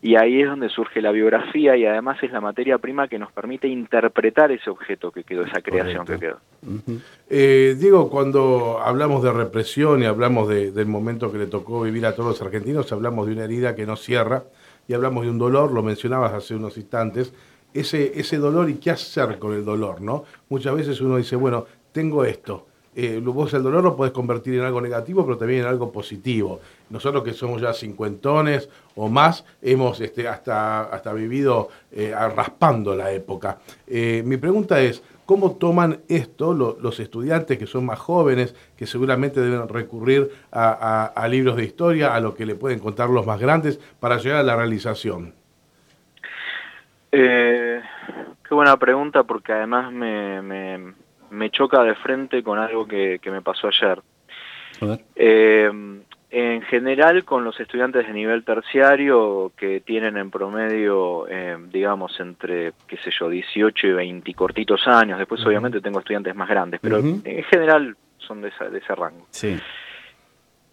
y 0.00 0.16
ahí 0.16 0.40
es 0.40 0.48
donde 0.48 0.70
surge 0.70 1.02
la 1.02 1.10
biografía 1.10 1.76
y 1.76 1.84
además 1.84 2.16
es 2.22 2.32
la 2.32 2.40
materia 2.40 2.78
prima 2.78 3.06
que 3.06 3.18
nos 3.18 3.30
permite 3.30 3.68
interpretar 3.68 4.52
ese 4.52 4.70
objeto 4.70 5.10
que 5.10 5.24
quedó, 5.24 5.42
esa 5.44 5.60
creación 5.60 6.06
que 6.06 6.18
quedó. 6.18 6.38
Ujú. 6.66 7.00
Eh, 7.28 7.74
Diego, 7.78 8.08
cuando 8.08 8.80
hablamos 8.82 9.22
de 9.22 9.32
represión 9.32 10.02
y 10.02 10.06
hablamos 10.06 10.48
de- 10.48 10.70
del 10.70 10.86
momento 10.86 11.30
que 11.30 11.38
le 11.38 11.46
tocó 11.46 11.82
vivir 11.82 12.06
a 12.06 12.14
todos 12.14 12.30
los 12.30 12.42
argentinos, 12.42 12.90
hablamos 12.92 13.26
de 13.26 13.34
una 13.34 13.44
herida 13.44 13.74
que 13.74 13.84
no 13.84 13.96
cierra 13.96 14.44
y 14.86 14.94
hablamos 14.94 15.24
de 15.24 15.30
un 15.30 15.38
dolor, 15.38 15.72
lo 15.72 15.82
mencionabas 15.82 16.32
hace 16.32 16.54
unos 16.54 16.76
instantes, 16.76 17.32
ese, 17.72 18.18
ese 18.18 18.38
dolor 18.38 18.70
y 18.70 18.74
qué 18.74 18.90
hacer 18.90 19.38
con 19.38 19.52
el 19.54 19.64
dolor, 19.64 20.00
¿no? 20.00 20.24
Muchas 20.48 20.74
veces 20.74 21.00
uno 21.00 21.16
dice, 21.16 21.36
bueno, 21.36 21.66
tengo 21.92 22.24
esto. 22.24 22.66
Eh, 22.96 23.20
vos 23.24 23.52
el 23.54 23.62
dolor 23.64 23.82
lo 23.82 23.96
podés 23.96 24.12
convertir 24.12 24.54
en 24.54 24.60
algo 24.60 24.80
negativo, 24.80 25.24
pero 25.24 25.36
también 25.36 25.62
en 25.62 25.66
algo 25.66 25.90
positivo. 25.90 26.60
Nosotros 26.90 27.24
que 27.24 27.32
somos 27.32 27.60
ya 27.60 27.72
cincuentones 27.72 28.68
o 28.94 29.08
más, 29.08 29.44
hemos 29.60 30.00
este, 30.00 30.28
hasta, 30.28 30.84
hasta 30.84 31.12
vivido 31.12 31.68
eh, 31.90 32.14
raspando 32.14 32.94
la 32.94 33.10
época. 33.10 33.58
Eh, 33.86 34.22
mi 34.24 34.36
pregunta 34.36 34.80
es, 34.80 35.02
¿cómo 35.26 35.56
toman 35.56 36.00
esto 36.08 36.54
lo- 36.54 36.76
los 36.80 37.00
estudiantes 37.00 37.58
que 37.58 37.66
son 37.66 37.86
más 37.86 37.98
jóvenes, 37.98 38.54
que 38.76 38.86
seguramente 38.86 39.40
deben 39.40 39.68
recurrir 39.68 40.30
a, 40.52 40.70
a- 40.70 41.06
a 41.06 41.28
libros 41.28 41.56
de 41.56 41.64
historia, 41.64 42.14
a 42.14 42.20
lo 42.20 42.34
que 42.34 42.46
le 42.46 42.54
pueden 42.54 42.78
contar 42.78 43.08
los 43.10 43.26
más 43.26 43.40
grandes, 43.40 43.78
para 44.00 44.18
llegar 44.18 44.38
a 44.40 44.42
la 44.42 44.56
realización? 44.56 45.34
Eh, 47.12 47.80
qué 48.48 48.54
buena 48.54 48.76
pregunta 48.76 49.22
porque 49.22 49.52
además 49.52 49.92
me, 49.92 50.42
me, 50.42 50.94
me 51.30 51.50
choca 51.50 51.82
de 51.82 51.94
frente 51.94 52.42
con 52.42 52.58
algo 52.58 52.86
que, 52.86 53.18
que 53.22 53.30
me 53.30 53.40
pasó 53.42 53.68
ayer. 53.68 54.02
A 54.80 54.84
ver. 54.86 55.00
Eh, 55.14 56.02
en 56.36 56.62
general, 56.62 57.24
con 57.24 57.44
los 57.44 57.60
estudiantes 57.60 58.06
de 58.08 58.12
nivel 58.12 58.42
terciario 58.44 59.52
que 59.56 59.80
tienen 59.80 60.16
en 60.16 60.30
promedio, 60.32 61.28
eh, 61.28 61.56
digamos, 61.70 62.18
entre, 62.18 62.72
qué 62.88 62.96
sé 62.96 63.10
yo, 63.16 63.28
18 63.28 63.86
y 63.86 63.92
20 63.92 64.34
cortitos 64.34 64.86
años, 64.88 65.18
después 65.18 65.44
obviamente 65.46 65.80
tengo 65.80 66.00
estudiantes 66.00 66.34
más 66.34 66.48
grandes, 66.48 66.80
pero 66.82 66.98
en 66.98 67.44
general 67.44 67.96
son 68.18 68.42
de, 68.42 68.48
esa- 68.48 68.68
de 68.68 68.78
ese 68.78 68.94
rango. 68.96 69.26
Sí. 69.30 69.56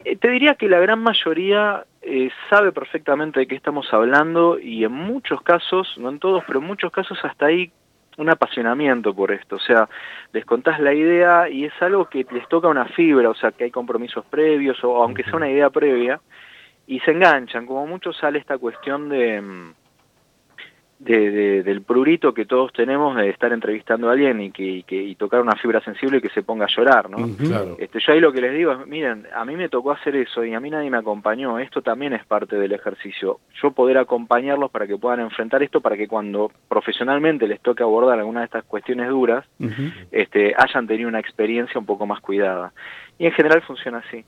Eh, 0.04 0.16
te 0.16 0.30
diría 0.32 0.56
que 0.56 0.68
la 0.68 0.80
gran 0.80 1.04
mayoría 1.04 1.86
eh, 2.02 2.32
sabe 2.50 2.72
perfectamente 2.72 3.42
de 3.42 3.46
qué 3.48 3.54
estamos 3.56 3.94
hablando 3.94 4.58
y 4.58 4.84
en 4.84 4.92
muchos 4.94 5.44
casos, 5.44 5.94
no 5.98 6.10
en 6.10 6.18
todos, 6.18 6.44
pero 6.48 6.58
en 6.60 6.66
muchos 6.66 6.92
casos 6.92 7.20
hasta 7.24 7.46
ahí 7.46 7.72
un 8.18 8.30
apasionamiento 8.30 9.14
por 9.14 9.32
esto. 9.32 9.56
O 9.56 9.60
sea, 9.60 9.88
les 10.34 10.46
contás 10.46 10.80
la 10.80 10.94
idea 10.94 11.50
y 11.50 11.66
es 11.66 11.74
algo 11.82 12.06
que 12.06 12.26
les 12.32 12.48
toca 12.48 12.68
una 12.68 12.86
fibra, 12.86 13.30
o 13.30 13.36
sea, 13.36 13.52
que 13.52 13.66
hay 13.66 13.72
compromisos 13.72 14.26
previos 14.26 14.84
o 14.84 15.04
aunque 15.04 15.24
sea 15.24 15.36
una 15.36 15.50
idea 15.50 15.70
previa 15.70 16.20
y 16.88 17.00
se 17.02 17.12
enganchan. 17.12 17.66
Como 17.66 17.88
mucho 17.88 18.14
sale 18.14 18.40
esta 18.40 18.58
cuestión 18.58 19.10
de... 19.10 19.74
de, 21.04 21.32
de- 21.32 21.64
del 21.64 21.82
prurito 21.82 22.32
que 22.34 22.46
todos 22.46 22.72
tenemos 22.74 23.16
de 23.16 23.30
estar 23.30 23.52
entrevistando 23.52 24.08
a 24.08 24.12
alguien 24.14 24.40
y 24.40 24.52
que, 24.52 24.64
y 24.64 24.84
que 24.84 25.02
y 25.02 25.16
tocar 25.16 25.42
una 25.42 25.56
fibra 25.56 25.82
sensible 25.82 26.18
y 26.18 26.22
que 26.22 26.30
se 26.30 26.44
ponga 26.44 26.66
a 26.66 26.76
llorar, 26.76 27.10
¿no? 27.10 27.18
Claro. 27.38 27.76
Este, 27.80 28.00
yo 28.00 28.14
ahí 28.14 28.20
lo 28.20 28.32
que 28.32 28.40
les 28.42 28.54
digo 28.54 28.72
es, 28.72 28.86
miren, 28.88 29.26
a 29.36 29.44
mí 29.44 29.56
me 29.56 29.68
tocó 29.68 29.92
hacer 29.92 30.16
eso 30.16 30.46
y 30.46 30.54
a 30.54 30.60
mí 30.60 30.70
nadie 30.70 30.92
me 30.92 30.98
acompañó. 30.98 31.58
Esto 31.58 31.82
también 31.82 32.14
es 32.14 32.24
parte 32.26 32.56
del 32.56 32.72
ejercicio. 32.74 33.40
Yo 33.62 33.72
poder 33.72 33.98
acompañarlos 33.98 34.70
para 34.70 34.86
que 34.86 34.96
puedan 34.98 35.22
enfrentar 35.22 35.64
esto, 35.64 35.82
para 35.82 35.98
que 35.98 36.08
cuando 36.08 36.52
profesionalmente 36.70 37.48
les 37.48 37.62
toque 37.62 37.82
abordar 37.82 38.20
alguna 38.20 38.42
de 38.42 38.46
estas 38.46 38.64
cuestiones 38.66 39.10
duras, 39.10 39.44
este, 40.12 40.54
hayan 40.56 40.86
tenido 40.88 41.10
una 41.10 41.20
experiencia 41.20 41.80
un 41.80 41.86
poco 41.88 42.06
más 42.06 42.22
cuidada. 42.22 42.74
Y 43.18 43.26
en 43.26 43.32
general 43.32 43.62
funciona 43.64 44.00
así. 44.08 44.24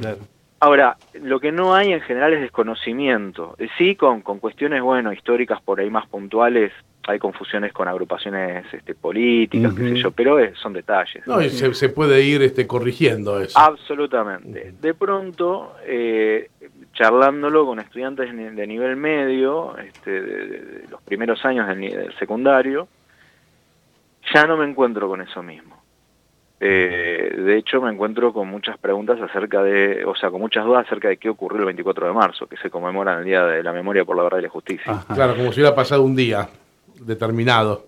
Claro. 0.00 0.18
Ahora, 0.62 0.98
lo 1.22 1.40
que 1.40 1.52
no 1.52 1.74
hay 1.74 1.92
en 1.94 2.02
general 2.02 2.34
es 2.34 2.40
desconocimiento. 2.42 3.54
Eh, 3.58 3.68
Sí, 3.78 3.96
con, 3.96 4.20
con 4.20 4.38
cuestiones, 4.40 4.82
bueno, 4.82 5.10
históricas 5.10 5.60
por 5.62 5.80
ahí 5.80 5.88
más 5.88 6.06
puntuales, 6.06 6.70
hay 7.08 7.18
confusiones 7.18 7.72
con 7.72 7.88
agrupaciones 7.88 8.66
este, 8.74 8.94
políticas, 8.94 9.72
qué 9.72 9.84
Ujú. 9.84 9.94
sé 9.96 10.02
yo, 10.02 10.10
pero 10.10 10.38
eh, 10.38 10.52
son 10.60 10.74
detalles. 10.74 11.26
No, 11.26 11.40
y 11.40 11.48
se, 11.48 11.72
se 11.72 11.88
puede 11.88 12.22
ir 12.22 12.42
este, 12.42 12.66
corrigiendo 12.66 13.40
eso. 13.40 13.58
Absolutamente. 13.58 14.74
De 14.78 14.92
pronto, 14.92 15.76
eh, 15.86 16.50
charlándolo 16.92 17.64
con 17.64 17.80
estudiantes 17.80 18.26
de 18.26 18.32
ni- 18.34 18.54
de 18.54 18.66
nivel 18.66 18.96
medio, 18.96 19.78
este, 19.78 20.10
de, 20.10 20.20
de- 20.46 20.60
de 20.82 20.88
los 20.90 21.00
primeros 21.02 21.42
años 21.46 21.66
del, 21.68 21.80
del 21.80 22.14
secundario, 22.18 22.86
ya 24.34 24.44
no 24.46 24.58
me 24.58 24.66
encuentro 24.68 25.08
con 25.08 25.22
eso 25.22 25.42
mismo. 25.42 25.79
Eh, 26.62 27.34
de 27.38 27.56
hecho, 27.56 27.80
me 27.80 27.90
encuentro 27.90 28.34
con 28.34 28.46
muchas 28.48 28.76
preguntas 28.76 29.18
acerca 29.20 29.62
de, 29.62 30.04
o 30.04 30.14
sea, 30.14 30.30
con 30.30 30.42
muchas 30.42 30.64
dudas 30.66 30.84
acerca 30.86 31.08
de 31.08 31.16
qué 31.16 31.30
ocurrió 31.30 31.60
el 31.60 31.64
24 31.66 32.06
de 32.06 32.12
marzo, 32.12 32.46
que 32.46 32.58
se 32.58 32.68
conmemora 32.68 33.14
en 33.14 33.18
el 33.20 33.24
Día 33.24 33.44
de 33.46 33.62
la 33.62 33.72
Memoria 33.72 34.04
por 34.04 34.14
la 34.16 34.24
Verdad 34.24 34.38
y 34.40 34.42
la 34.42 34.48
Justicia. 34.50 34.92
Ajá. 34.92 35.14
Claro, 35.14 35.36
como 35.36 35.52
si 35.52 35.60
hubiera 35.60 35.74
pasado 35.74 36.02
un 36.02 36.14
día 36.14 36.48
determinado. 37.00 37.86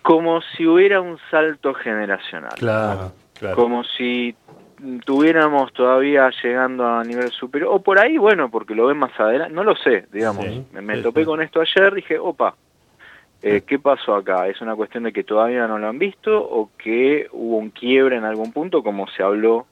Como 0.00 0.40
si 0.40 0.66
hubiera 0.66 1.02
un 1.02 1.18
salto 1.30 1.74
generacional. 1.74 2.52
Claro, 2.58 3.12
claro. 3.38 3.56
como 3.56 3.84
si 3.84 4.34
tuviéramos 5.04 5.72
todavía 5.72 6.30
llegando 6.42 6.86
a 6.86 7.04
nivel 7.04 7.30
superior, 7.30 7.70
o 7.72 7.80
por 7.82 7.98
ahí, 7.98 8.16
bueno, 8.18 8.50
porque 8.50 8.74
lo 8.74 8.86
ven 8.86 8.98
más 8.98 9.18
adelante, 9.18 9.54
no 9.54 9.64
lo 9.64 9.76
sé, 9.76 10.06
digamos, 10.12 10.44
Sí, 10.44 10.64
me, 10.72 10.80
me 10.82 10.96
sí, 10.96 11.02
topé 11.02 11.20
sí. 11.20 11.26
con 11.26 11.40
esto 11.40 11.60
ayer, 11.60 11.94
dije, 11.94 12.18
opa, 12.18 12.54
eh, 13.44 13.62
¿qué 13.66 13.78
pasó 13.78 14.14
acá? 14.14 14.48
¿Es 14.48 14.60
una 14.62 14.74
cuestión 14.74 15.04
de 15.04 15.12
que 15.12 15.22
todavía 15.22 15.66
no 15.66 15.78
lo 15.78 15.86
han 15.86 15.98
visto 15.98 16.38
o 16.38 16.70
que 16.78 17.28
hubo 17.32 17.58
un 17.58 17.70
quiebre 17.70 18.16
en 18.16 18.24
algún 18.24 18.52
punto, 18.52 18.82
como 18.82 19.06
se 19.08 19.22
habló, 19.22 19.66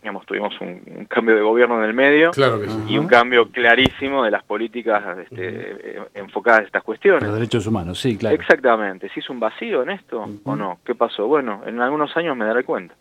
digamos, 0.00 0.24
tuvimos 0.24 0.58
un, 0.62 0.80
un 0.96 1.04
cambio 1.04 1.34
de 1.34 1.42
gobierno 1.42 1.78
en 1.78 1.84
el 1.88 1.94
medio 1.94 2.30
Claro 2.30 2.60
que 2.60 2.68
sí. 2.68 2.78
y 2.88 2.96
un 2.96 3.06
cambio 3.06 3.50
clarísimo 3.50 4.24
de 4.24 4.30
las 4.30 4.44
políticas 4.44 5.18
este, 5.18 5.36
eh, 5.38 6.02
enfocadas 6.14 6.60
a 6.60 6.64
estas 6.64 6.82
cuestiones? 6.82 7.24
Los 7.24 7.34
derechos 7.34 7.66
humanos, 7.66 8.00
sí, 8.00 8.16
claro. 8.16 8.34
Exactamente, 8.34 9.10
¿se 9.10 9.20
hizo 9.20 9.32
un 9.32 9.40
vacío 9.40 9.82
en 9.82 9.90
esto 9.90 10.26
o 10.44 10.56
no? 10.56 10.78
¿Qué 10.82 10.94
pasó? 10.94 11.26
Bueno, 11.26 11.62
en 11.66 11.80
algunos 11.80 12.16
años 12.16 12.34
me 12.34 12.46
daré 12.46 12.64
cuenta. 12.64 12.94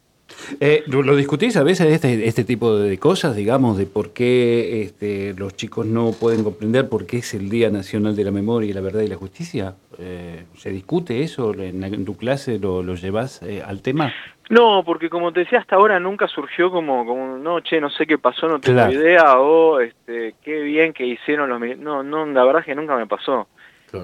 Eh, 0.59 0.83
¿Lo 0.87 1.15
discutís 1.15 1.57
a 1.57 1.63
veces 1.63 1.87
este, 1.87 2.27
este 2.27 2.43
tipo 2.43 2.75
de 2.77 2.97
cosas, 2.97 3.35
digamos, 3.35 3.77
de 3.77 3.85
por 3.85 4.11
qué 4.13 4.81
este, 4.83 5.33
los 5.33 5.55
chicos 5.55 5.85
no 5.85 6.11
pueden 6.11 6.43
comprender 6.43 6.89
por 6.89 7.05
qué 7.05 7.17
es 7.17 7.33
el 7.33 7.49
Día 7.49 7.69
Nacional 7.69 8.15
de 8.15 8.23
la 8.23 8.31
Memoria 8.31 8.69
y 8.69 8.73
la 8.73 8.81
Verdad 8.81 9.01
y 9.01 9.07
la 9.07 9.15
Justicia? 9.15 9.75
Eh, 9.97 10.45
¿Se 10.57 10.69
discute 10.69 11.21
eso? 11.21 11.53
¿En, 11.53 12.05
tu 12.05 12.17
clase 12.17 12.59
lo, 12.59 12.83
lo 12.83 12.95
llevas 12.95 13.41
eh, 13.43 13.63
al 13.65 13.81
tema? 13.81 14.13
No, 14.49 14.83
porque 14.85 15.09
como 15.09 15.31
te 15.31 15.41
decía, 15.41 15.59
hasta 15.59 15.75
ahora 15.75 15.99
nunca 15.99 16.27
surgió 16.27 16.69
como, 16.69 17.05
como 17.05 17.37
no, 17.37 17.61
che, 17.61 17.81
no 17.81 17.89
sé 17.89 18.05
qué 18.05 18.17
pasó, 18.17 18.47
no 18.47 18.59
tengo 18.59 18.91
idea, 18.91 19.39
o 19.39 19.79
este, 19.79 20.35
qué 20.43 20.61
bien 20.61 20.93
que 20.93 21.05
hicieron 21.05 21.49
los... 21.49 21.59
No, 21.79 22.03
no, 22.03 22.25
la 22.27 22.43
verdad 22.43 22.59
es 22.61 22.67
que 22.67 22.75
nunca 22.75 22.95
me 22.95 23.07
pasó. 23.07 23.47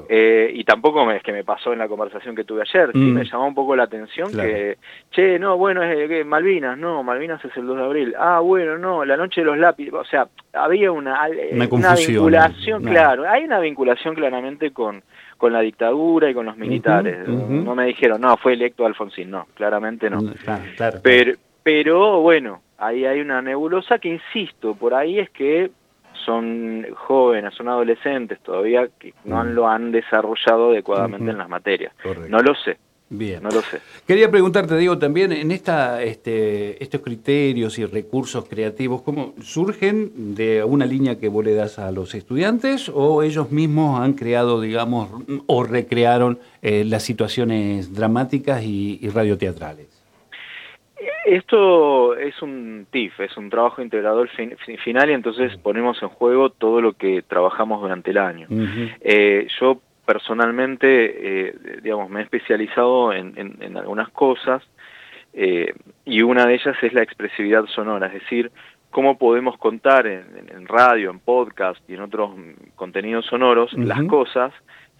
Eh, 0.10 0.52
y 0.54 0.64
tampoco 0.64 1.10
es 1.12 1.22
que 1.24 1.34
me 1.34 1.44
pasó 1.44 1.74
en 1.74 1.80
la 1.80 1.88
conversación 1.88 2.36
que 2.36 2.44
tuve 2.44 2.62
ayer, 2.62 2.92
sí 2.94 2.98
mm. 2.98 3.14
me 3.14 3.26
llamó 3.26 3.48
un 3.48 3.56
poco 3.56 3.76
la 3.76 3.84
atención 3.84 4.32
que, 4.32 4.78
che, 5.12 5.38
no, 5.40 5.58
bueno, 5.58 5.84
es 5.84 6.08
que 6.08 6.24
Malvinas, 6.24 6.78
no, 6.78 7.04
Malvinas 7.04 7.44
es 7.44 7.56
el 7.58 7.66
2 7.66 7.78
de 7.78 7.84
abril, 7.84 8.16
ah, 8.18 8.40
bueno, 8.40 8.78
no, 8.78 9.04
la 9.04 9.18
noche 9.18 9.42
de 9.42 9.46
los 9.46 9.58
lápices, 9.58 9.94
o 9.94 10.06
sea, 10.06 10.28
había 10.54 10.92
una, 10.92 11.28
una, 11.70 11.96
vinculación, 11.96 12.84
claro, 12.84 13.30
hay 13.30 13.44
una 13.44 13.60
vinculación 13.60 14.16
claramente 14.16 14.72
con, 14.72 15.04
con 15.38 15.52
la 15.52 15.62
dictadura 15.62 16.30
y 16.30 16.34
con 16.34 16.46
los 16.46 16.58
militares, 16.58 17.28
no 17.28 17.76
me 17.76 17.86
dijeron, 17.86 18.22
no, 18.22 18.38
fue 18.38 18.54
electo 18.54 18.86
Alfonsín, 18.86 19.30
no, 19.30 19.48
claramente 19.56 20.10
no. 20.10 20.22
Mm, 20.22 20.34
pero, 21.04 21.34
pero 21.64 22.22
bueno, 22.22 22.62
ahí 22.78 23.06
hay 23.06 23.22
una 23.22 23.42
nebulosa 23.42 24.00
que, 24.00 24.10
insisto, 24.10 24.76
por 24.76 24.94
ahí 24.94 25.20
es 25.20 25.30
que 25.30 25.72
son 26.25 26.86
jóvenes, 26.96 27.54
son 27.56 27.70
adolescentes 27.70 28.40
todavía 28.40 28.88
que 29.00 29.13
no 29.25 29.44
lo 29.44 29.68
han 29.68 29.92
desarrollado 29.92 30.72
adecuadamente 30.72 31.32
en 31.32 31.38
las 31.38 31.50
materias. 31.50 31.94
No 32.30 32.40
lo 32.40 32.56
sé. 32.56 32.78
Bien. 33.13 33.44
No 33.44 33.50
lo 33.50 33.62
sé. 33.62 33.82
Quería 34.08 34.32
preguntarte, 34.32 34.78
Diego, 34.78 34.98
también 34.98 35.34
en 35.34 35.51
esta, 35.51 36.01
este, 36.01 36.82
estos 36.82 37.01
criterios 37.01 37.78
y 37.78 37.86
recursos 37.86 38.46
creativos, 38.46 39.01
¿cómo 39.01 39.34
surgen 39.42 40.34
de 40.34 40.63
una 40.63 40.86
línea 40.86 41.20
que 41.20 41.28
vos 41.28 41.44
le 41.44 41.54
das 41.54 41.78
a 41.78 41.92
los 41.92 42.16
estudiantes 42.16 42.90
o 42.94 43.22
ellos 43.22 43.51
mismos 43.51 44.00
han 44.00 44.13
creado, 44.13 44.62
digamos, 44.62 45.10
o 45.46 45.63
recrearon 45.66 46.40
eh, 46.62 46.86
las 46.86 47.04
situaciones 47.04 47.94
dramáticas 47.94 48.63
y, 48.63 48.98
y 49.01 49.10
radioteatrales? 49.10 50.00
Esto 51.25 52.15
es 52.15 52.41
un 52.41 52.86
TIF, 52.89 53.20
es 53.20 53.36
un 53.38 53.50
trabajo 53.50 53.81
integrador 53.81 54.29
final 54.29 55.10
y 55.10 55.13
entonces 55.13 55.55
ponemos 55.58 56.01
en 56.01 56.10
juego 56.10 56.50
todo 56.50 56.81
lo 56.81 56.93
que 56.93 57.22
trabajamos 57.22 57.81
durante 57.81 58.12
el 58.12 58.17
año. 58.17 58.48
Eh, 59.01 59.48
yo 59.60 59.81
personalmente, 60.05 61.48
eh, 61.48 61.55
digamos, 61.81 62.10
me 62.10 62.20
he 62.20 62.24
especializado 62.24 63.13
en, 63.13 63.77
algunas 63.77 64.10
cosas 64.10 64.63
eh, 65.34 65.74
y 66.05 66.22
una 66.22 66.46
de 66.46 66.55
ellas 66.55 66.75
es 66.81 66.93
la 66.93 67.03
expresividad 67.03 67.65
sonora, 67.67 68.08
es 68.08 68.13
decir, 68.13 68.51
cómo 68.89 69.17
podemos 69.17 69.58
contar 69.58 70.05
en, 70.05 70.67
radio, 70.67 71.10
en 71.12 71.20
podcast 71.20 71.79
y 71.89 71.93
en 71.93 72.01
otros 72.01 72.31
contenidos 72.75 73.25
sonoros 73.25 73.72
las 73.74 74.03
cosas 74.03 74.53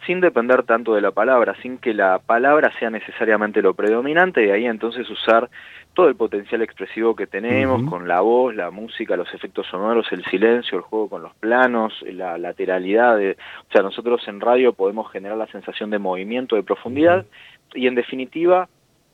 sin 0.06 0.20
depender 0.20 0.64
tanto 0.64 0.96
de 0.96 1.02
la 1.02 1.12
palabra, 1.12 1.56
sin 1.62 1.78
que 1.78 1.94
la 1.94 2.20
palabra 2.20 2.72
sea 2.80 2.90
necesariamente 2.90 3.62
lo 3.62 3.74
predominante, 3.74 4.46
y 4.46 4.50
ahí 4.50 4.66
entonces 4.66 5.10
usar 5.10 5.50
todo 5.94 6.08
el 6.08 6.16
potencial 6.16 6.62
expresivo 6.62 7.16
que 7.16 7.28
tenemos 7.28 7.84
con 7.90 8.08
la 8.08 8.22
voz, 8.22 8.56
la 8.56 8.72
música, 8.72 9.18
los 9.18 9.34
efectos 9.34 9.68
sonoros, 9.68 10.08
el 10.12 10.24
silencio, 10.26 10.78
el 10.78 10.84
juego 10.84 11.10
con 11.10 11.22
los 11.22 11.36
planos, 11.36 11.94
la 12.08 12.38
lateralidad. 12.38 13.18
De, 13.18 13.32
o 13.32 13.72
sea, 13.72 13.82
nosotros 13.82 14.26
en 14.28 14.40
radio 14.40 14.74
podemos 14.74 15.12
generar 15.12 15.38
la 15.38 15.48
sensación 15.48 15.90
de 15.90 16.00
movimiento, 16.00 16.56
de 16.56 16.64
profundidad 16.64 17.26
y 17.74 17.88
en 17.88 17.96
definitiva 17.96 18.70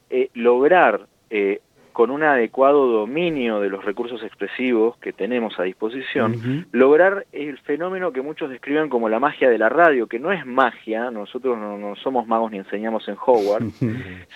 eh, 0.09 0.29
lograr 0.33 1.07
eh, 1.29 1.61
con 1.97 2.11
un 2.11 2.21
adecuado 2.21 2.91
dominio 2.91 3.59
de 3.59 3.69
los 3.69 3.83
recursos 3.83 4.21
expresivos 4.21 4.95
que 4.97 5.13
tenemos 5.13 5.59
a 5.59 5.63
disposición, 5.63 6.67
lograr 6.71 7.25
el 7.31 7.57
fenómeno 7.57 8.11
que 8.11 8.21
muchos 8.21 8.51
describen 8.51 8.87
como 8.87 9.09
la 9.09 9.19
magia 9.19 9.49
de 9.49 9.57
la 9.57 9.67
radio, 9.67 10.05
que 10.05 10.19
no 10.19 10.31
es 10.31 10.45
magia, 10.45 11.09
nosotros 11.09 11.57
no, 11.57 11.75
no 11.75 11.95
somos 11.95 12.27
magos 12.27 12.51
ni 12.51 12.59
enseñamos 12.59 13.07
en 13.07 13.15
Hogwarts, 13.19 13.83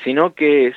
sino 0.03 0.33
que 0.33 0.69
es 0.69 0.75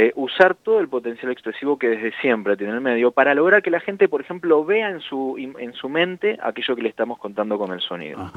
eh, 0.00 0.12
usar 0.14 0.54
todo 0.54 0.78
el 0.78 0.88
potencial 0.88 1.32
expresivo 1.32 1.76
que 1.76 1.88
desde 1.88 2.12
siempre 2.20 2.56
tiene 2.56 2.72
el 2.72 2.80
medio 2.80 3.10
para 3.10 3.34
lograr 3.34 3.64
que 3.64 3.70
la 3.70 3.80
gente, 3.80 4.08
por 4.08 4.20
ejemplo, 4.20 4.64
vea 4.64 4.90
en 4.90 5.00
su, 5.00 5.34
en 5.36 5.72
su 5.72 5.88
mente 5.88 6.38
aquello 6.40 6.76
que 6.76 6.82
le 6.82 6.88
estamos 6.88 7.18
contando 7.18 7.58
con 7.58 7.72
el 7.72 7.80
sonido. 7.80 8.30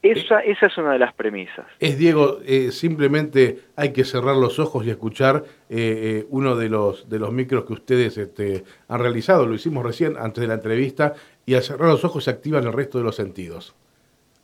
Esa, 0.00 0.40
esa 0.40 0.66
es 0.66 0.78
una 0.78 0.92
de 0.92 0.98
las 0.98 1.12
premisas. 1.12 1.66
Es, 1.78 1.98
Diego, 1.98 2.38
eh, 2.46 2.72
simplemente 2.72 3.58
hay 3.76 3.92
que 3.92 4.04
cerrar 4.04 4.36
los 4.36 4.58
ojos 4.58 4.86
y 4.86 4.90
escuchar 4.90 5.44
eh, 5.68 6.22
eh, 6.22 6.26
uno 6.30 6.56
de 6.56 6.70
los, 6.70 7.10
de 7.10 7.18
los 7.18 7.30
micros 7.30 7.66
que 7.66 7.74
ustedes 7.74 8.16
este, 8.16 8.64
han 8.88 9.00
realizado, 9.00 9.44
lo 9.44 9.54
hicimos 9.54 9.84
recién 9.84 10.16
antes 10.16 10.40
de 10.40 10.48
la 10.48 10.54
entrevista, 10.54 11.12
y 11.44 11.56
al 11.56 11.62
cerrar 11.62 11.90
los 11.90 12.06
ojos 12.06 12.24
se 12.24 12.30
activan 12.30 12.64
el 12.64 12.72
resto 12.72 12.96
de 12.96 13.04
los 13.04 13.16
sentidos. 13.16 13.74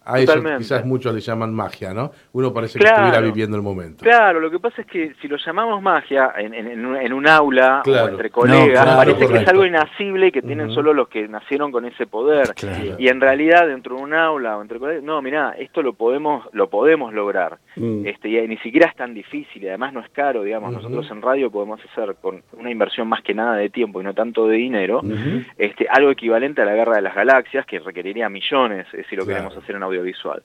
A 0.05 0.19
eso 0.19 0.43
quizás 0.59 0.85
muchos 0.85 1.15
le 1.15 1.21
llaman 1.21 1.55
magia, 1.55 1.93
¿no? 1.93 2.11
Uno 2.33 2.53
parece 2.53 2.79
que 2.79 2.87
estuviera 2.87 3.21
viviendo 3.21 3.57
el 3.57 3.63
momento. 3.63 4.05
Claro, 4.05 4.41
lo 4.41 4.51
que 4.51 4.59
pasa 4.59 4.83
es 4.83 4.87
que 4.87 5.15
si 5.21 5.29
lo 5.29 5.37
llamamos 5.37 5.83
magia 5.83 6.33
en, 6.37 6.55
en, 6.55 7.13
un 7.13 7.29
aula 7.29 7.83
o 7.87 8.09
entre 8.09 8.31
colegas, 8.31 8.87
parece 8.97 9.27
que 9.27 9.39
es 9.39 9.49
algo 9.49 9.65
inacible 9.65 10.33
que 10.33 10.43
tienen 10.43 10.71
solo 10.71 10.95
los 10.95 11.09
que 11.09 11.29
nacieron 11.29 11.71
con 11.71 11.85
ese 11.85 12.07
poder. 12.07 12.55
Y 12.99 13.09
en 13.09 13.21
realidad 13.21 13.67
dentro 13.67 13.97
de 13.97 14.03
un 14.03 14.15
aula 14.15 14.57
o 14.57 14.63
entre 14.63 14.79
colegas, 14.79 15.03
no, 15.03 15.21
mira, 15.23 15.55
esto 15.59 15.83
lo 15.83 15.93
podemos 15.93 16.49
lo 16.53 16.71
podemos 16.71 17.13
lograr. 17.13 17.59
Mm. 17.77 18.07
Este, 18.07 18.29
y 18.29 18.49
ni 18.49 18.57
siquiera 18.59 18.89
es 18.89 18.97
tan 18.97 19.15
difícil, 19.15 19.63
y 19.63 19.69
además 19.69 19.93
no 19.93 20.01
es 20.01 20.09
caro, 20.11 20.43
digamos, 20.43 20.73
nosotros 20.73 21.11
en 21.11 21.23
radio 21.23 21.51
podemos 21.51 21.81
hacer 21.85 22.17
con 22.21 22.43
una 22.53 22.71
inversión 22.71 23.09
más 23.09 23.23
que 23.23 23.35
nada 23.35 23.57
de 23.57 23.71
tiempo 23.71 24.01
y 24.01 24.05
no 24.05 24.15
tanto 24.15 24.47
de 24.47 24.57
dinero, 24.57 25.03
este, 25.59 25.87
algo 25.89 26.11
equivalente 26.11 26.63
a 26.63 26.65
la 26.65 26.75
Guerra 26.75 26.97
de 26.97 27.03
las 27.03 27.15
Galaxias 27.15 27.67
que 27.67 27.79
requeriría 27.79 28.29
millones 28.29 28.87
eh, 28.93 29.05
si 29.09 29.17
lo 29.17 29.27
queremos 29.27 29.57
hacer 29.57 29.77
en 29.77 29.83
audiovisual. 29.91 30.43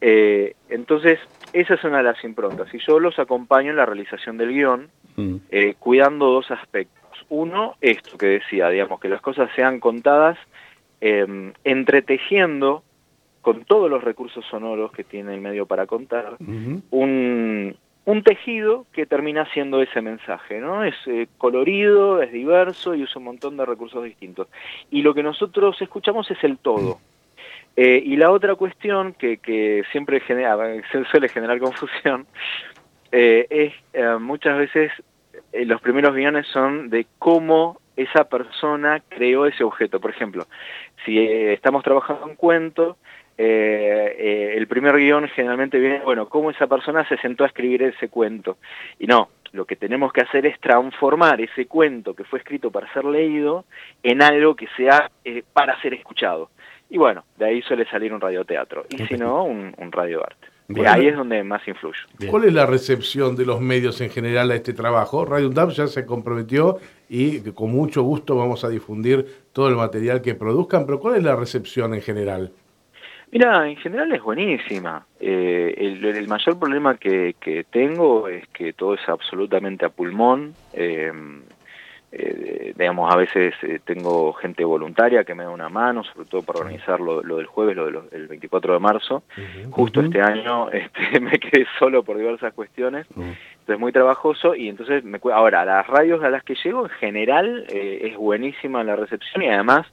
Eh, 0.00 0.54
entonces, 0.68 1.18
esa 1.52 1.74
es 1.74 1.84
una 1.84 1.98
de 1.98 2.04
las 2.04 2.22
improntas, 2.24 2.72
y 2.72 2.78
yo 2.78 2.98
los 2.98 3.18
acompaño 3.18 3.70
en 3.70 3.76
la 3.76 3.86
realización 3.86 4.38
del 4.38 4.52
guion, 4.52 4.88
mm. 5.16 5.36
eh, 5.50 5.74
cuidando 5.78 6.26
dos 6.26 6.50
aspectos. 6.50 6.98
Uno, 7.28 7.76
esto 7.80 8.16
que 8.16 8.26
decía, 8.26 8.68
digamos, 8.70 9.00
que 9.00 9.08
las 9.08 9.20
cosas 9.20 9.50
sean 9.54 9.80
contadas 9.80 10.38
em, 11.00 11.52
entretejiendo 11.64 12.82
con 13.42 13.64
todos 13.64 13.90
los 13.90 14.02
recursos 14.02 14.44
sonoros 14.50 14.92
que 14.92 15.04
tiene 15.04 15.34
el 15.34 15.40
medio 15.40 15.66
para 15.66 15.86
contar, 15.86 16.36
un, 16.38 17.76
un, 18.04 18.22
tejido 18.22 18.86
que 18.92 19.06
termina 19.06 19.46
siendo 19.52 19.80
ese 19.80 20.02
mensaje, 20.02 20.60
¿no? 20.60 20.84
Es 20.84 20.94
eh, 21.06 21.28
colorido, 21.38 22.20
es 22.20 22.32
diverso 22.32 22.94
y 22.94 23.02
usa 23.02 23.18
un 23.18 23.24
montón 23.24 23.56
de 23.56 23.64
recursos 23.64 24.04
distintos. 24.04 24.48
Y 24.90 25.02
lo 25.02 25.14
que 25.14 25.22
nosotros 25.22 25.80
escuchamos 25.80 26.30
es 26.30 26.42
el 26.44 26.58
todo. 26.58 26.98
Eh, 27.80 28.02
y 28.04 28.16
la 28.16 28.32
otra 28.32 28.56
cuestión 28.56 29.12
que, 29.12 29.36
que 29.36 29.84
siempre 29.92 30.18
genera, 30.18 30.56
suele 31.12 31.28
generar 31.28 31.60
confusión 31.60 32.26
eh, 33.12 33.46
es 33.94 34.20
muchas 34.20 34.58
veces 34.58 34.90
los 35.52 35.80
primeros 35.80 36.12
guiones 36.12 36.46
son 36.48 36.90
de 36.90 37.06
cómo 37.20 37.80
esa 37.96 38.24
persona 38.24 39.00
creó 39.08 39.46
ese 39.46 39.62
objeto. 39.62 40.00
Por 40.00 40.10
ejemplo, 40.10 40.46
si 41.04 41.18
estamos 41.18 41.84
trabajando 41.84 42.26
un 42.26 42.34
cuento, 42.34 42.96
eh, 43.40 44.16
eh, 44.18 44.54
el 44.56 44.66
primer 44.66 44.96
guion 44.96 45.28
generalmente 45.28 45.78
viene, 45.78 46.00
bueno, 46.00 46.28
cómo 46.28 46.50
esa 46.50 46.66
persona 46.66 47.08
se 47.08 47.16
sentó 47.18 47.44
a 47.44 47.46
escribir 47.46 47.84
ese 47.84 48.08
cuento. 48.08 48.58
Y 48.98 49.06
no, 49.06 49.28
lo 49.52 49.64
que 49.64 49.76
tenemos 49.76 50.12
que 50.12 50.22
hacer 50.22 50.44
es 50.44 50.58
transformar 50.58 51.40
ese 51.40 51.66
cuento 51.66 52.14
que 52.14 52.24
fue 52.24 52.40
escrito 52.40 52.72
para 52.72 52.92
ser 52.92 53.04
leído 53.04 53.64
en 54.02 54.22
algo 54.22 54.56
que 54.56 54.66
sea 54.76 55.08
eh, 55.24 55.44
para 55.52 55.80
ser 55.80 55.94
escuchado. 55.94 56.50
Y 56.90 56.98
bueno, 56.98 57.24
de 57.36 57.46
ahí 57.46 57.62
suele 57.62 57.84
salir 57.86 58.12
un 58.12 58.20
radioteatro, 58.20 58.86
y 58.88 58.98
si 59.06 59.14
no, 59.16 59.44
un, 59.44 59.74
un 59.76 59.92
radioarte. 59.92 60.48
Y 60.68 60.84
ahí 60.84 61.06
es 61.06 61.16
donde 61.16 61.42
más 61.44 61.66
influye. 61.66 62.00
¿Cuál 62.28 62.44
es 62.44 62.52
la 62.52 62.66
recepción 62.66 63.34
de 63.36 63.46
los 63.46 63.60
medios 63.60 64.00
en 64.02 64.10
general 64.10 64.50
a 64.50 64.54
este 64.54 64.74
trabajo? 64.74 65.24
Radio 65.24 65.48
UNDAP 65.48 65.70
ya 65.70 65.86
se 65.86 66.04
comprometió 66.04 66.76
y 67.08 67.40
con 67.52 67.72
mucho 67.72 68.02
gusto 68.02 68.36
vamos 68.36 68.64
a 68.64 68.68
difundir 68.68 69.24
todo 69.52 69.68
el 69.68 69.76
material 69.76 70.20
que 70.20 70.34
produzcan, 70.34 70.84
pero 70.84 71.00
¿cuál 71.00 71.16
es 71.16 71.22
la 71.22 71.36
recepción 71.36 71.94
en 71.94 72.02
general? 72.02 72.52
Mira, 73.30 73.68
en 73.68 73.76
general 73.76 74.12
es 74.12 74.22
buenísima. 74.22 75.06
Eh, 75.20 75.74
el, 75.76 76.28
mayor 76.28 76.58
problema 76.58 76.96
que, 76.96 77.34
tengo 77.70 78.28
es 78.28 78.46
que 78.48 78.74
todo 78.74 78.94
es 78.94 79.08
absolutamente 79.08 79.86
a 79.86 79.90
pulmón. 79.90 80.54
Eh, 80.74 81.12
eh, 82.10 82.72
digamos, 82.76 83.12
a 83.12 83.16
veces 83.16 83.54
tengo 83.84 84.32
gente 84.32 84.64
voluntaria 84.64 85.24
que 85.24 85.34
me 85.34 85.44
da 85.44 85.50
una 85.50 85.68
mano, 85.68 86.04
sobre 86.04 86.28
todo 86.28 86.42
para 86.42 86.60
organizar 86.60 87.00
lo, 87.00 87.20
del 87.22 87.46
jueves, 87.46 87.76
lo 87.76 88.02
del 88.02 88.28
24 88.28 88.74
de 88.74 88.78
marzo. 88.78 89.22
Justo 89.70 90.00
este 90.00 90.22
año 90.22 90.70
este, 90.72 91.20
me 91.20 91.38
quedé 91.38 91.66
solo 91.78 92.02
por 92.02 92.16
diversas 92.16 92.52
cuestiones, 92.54 93.06
entonces 93.10 93.78
muy 93.78 93.92
trabajoso 93.92 94.54
y 94.54 94.68
entonces 94.68 95.04
me 95.04 95.20
ahora 95.32 95.64
las 95.64 95.86
radios 95.86 96.22
a 96.24 96.30
las 96.30 96.42
que 96.42 96.54
llego 96.54 96.84
en 96.84 96.90
general 96.90 97.66
es 97.68 98.16
buenísima 98.16 98.82
la 98.82 98.96
recepción 98.96 99.42
y 99.42 99.48
además 99.48 99.86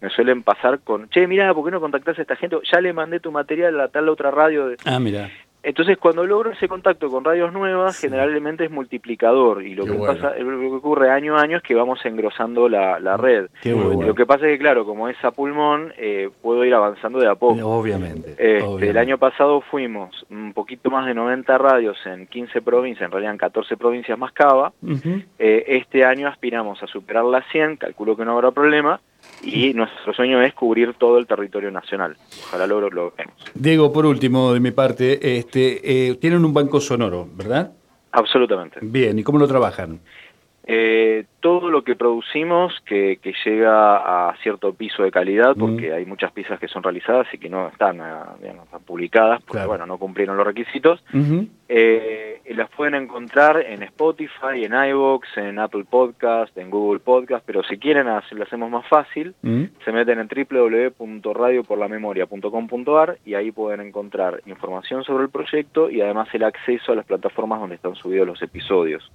me 0.00 0.10
suelen 0.10 0.42
pasar 0.42 0.80
con, 0.80 1.08
che, 1.08 1.26
mira, 1.26 1.52
¿por 1.54 1.64
qué 1.64 1.70
no 1.70 1.80
contactás 1.80 2.18
a 2.18 2.22
esta 2.22 2.36
gente? 2.36 2.56
Ya 2.70 2.80
le 2.80 2.92
mandé 2.92 3.20
tu 3.20 3.32
material 3.32 3.80
a 3.80 3.88
tal 3.88 4.08
otra 4.08 4.30
radio. 4.30 4.74
Ah, 4.84 5.00
mira. 5.00 5.30
Entonces, 5.66 5.98
cuando 5.98 6.24
logro 6.24 6.52
ese 6.52 6.68
contacto 6.68 7.10
con 7.10 7.24
radios 7.24 7.52
nuevas, 7.52 7.98
generalmente 7.98 8.64
es 8.64 8.70
multiplicador. 8.70 9.64
Y 9.64 9.74
lo 9.74 9.84
que, 9.84 9.94
pasa, 9.94 10.32
lo 10.38 10.60
que 10.60 10.66
ocurre 10.66 11.10
año 11.10 11.36
a 11.36 11.42
año 11.42 11.56
es 11.56 11.62
que 11.64 11.74
vamos 11.74 11.98
engrosando 12.06 12.68
la, 12.68 13.00
la 13.00 13.16
red. 13.16 13.48
Lo 13.64 14.14
que 14.14 14.26
pasa 14.26 14.46
es 14.46 14.52
que, 14.52 14.58
claro, 14.60 14.86
como 14.86 15.08
es 15.08 15.16
a 15.24 15.32
pulmón, 15.32 15.92
eh, 15.98 16.30
puedo 16.40 16.64
ir 16.64 16.72
avanzando 16.72 17.18
de 17.18 17.28
a 17.28 17.34
poco. 17.34 17.66
Obviamente, 17.66 18.36
este, 18.38 18.90
El 18.90 18.96
año 18.96 19.18
pasado 19.18 19.60
fuimos 19.60 20.24
un 20.30 20.52
poquito 20.52 20.88
más 20.88 21.04
de 21.04 21.14
90 21.14 21.58
radios 21.58 21.98
en 22.06 22.28
15 22.28 22.62
provincias, 22.62 23.06
en 23.06 23.10
realidad 23.10 23.32
en 23.32 23.38
14 23.38 23.76
provincias 23.76 24.16
más 24.16 24.30
Cava. 24.30 24.72
Eh, 25.40 25.64
este 25.66 26.04
año 26.04 26.28
aspiramos 26.28 26.80
a 26.84 26.86
superar 26.86 27.24
las 27.24 27.44
100, 27.50 27.78
calculo 27.78 28.16
que 28.16 28.24
no 28.24 28.34
habrá 28.34 28.52
problema 28.52 29.00
y 29.42 29.72
nuestro 29.74 30.12
sueño 30.12 30.42
es 30.42 30.54
cubrir 30.54 30.94
todo 30.94 31.18
el 31.18 31.26
territorio 31.26 31.70
nacional. 31.70 32.16
Ojalá 32.46 32.66
lo 32.66 32.80
logremos. 32.90 33.34
Diego, 33.54 33.92
por 33.92 34.06
último, 34.06 34.52
de 34.52 34.60
mi 34.60 34.70
parte, 34.70 35.38
este, 35.38 36.10
eh, 36.10 36.14
tienen 36.16 36.44
un 36.44 36.54
banco 36.54 36.80
sonoro, 36.80 37.28
¿verdad? 37.34 37.72
Absolutamente. 38.12 38.80
Bien, 38.82 39.18
¿y 39.18 39.22
cómo 39.22 39.38
lo 39.38 39.46
trabajan? 39.46 40.00
Eh, 40.64 41.24
todo 41.46 41.70
lo 41.70 41.84
que 41.84 41.94
producimos 41.94 42.74
que, 42.84 43.20
que, 43.22 43.32
llega 43.44 44.30
a 44.30 44.36
cierto 44.42 44.74
piso 44.74 45.04
de 45.04 45.12
calidad, 45.12 45.54
porque 45.56 45.92
hay 45.92 46.04
muchas 46.04 46.32
piezas 46.32 46.58
que 46.58 46.66
son 46.66 46.82
realizadas 46.82 47.28
y 47.32 47.38
que 47.38 47.48
no 47.48 47.68
están, 47.68 48.00
ah, 48.00 48.34
publicadas, 48.84 49.40
porque 49.44 49.64
bueno, 49.64 49.86
no 49.86 49.96
cumplieron 49.96 50.36
los 50.36 50.44
requisitos, 50.44 51.04
eh, 51.68 52.40
las 52.48 52.68
pueden 52.70 52.96
encontrar 52.96 53.60
en 53.60 53.84
Spotify, 53.84 54.64
en 54.64 54.72
iVoox, 54.72 55.36
en 55.36 55.60
Apple 55.60 55.84
Podcast, 55.88 56.58
en 56.58 56.68
Google 56.68 56.98
Podcast, 56.98 57.44
pero 57.46 57.62
si 57.62 57.78
quieren 57.78 58.08
lo 58.08 58.42
hacemos 58.42 58.68
más 58.68 58.88
fácil, 58.88 59.36
se 59.84 59.92
meten 59.92 60.18
en 60.18 60.26
www.radioporlamemoria.com.ar 60.26 63.18
y 63.24 63.34
ahí 63.34 63.52
pueden 63.52 63.82
encontrar 63.82 64.42
información 64.46 65.04
sobre 65.04 65.22
el 65.22 65.30
proyecto 65.30 65.90
y 65.90 66.00
además 66.00 66.26
el 66.32 66.42
acceso 66.42 66.90
a 66.90 66.96
las 66.96 67.06
plataformas 67.06 67.60
donde 67.60 67.76
están 67.76 67.94
subidos 67.94 68.26
los 68.26 68.42
episodios. 68.42 69.08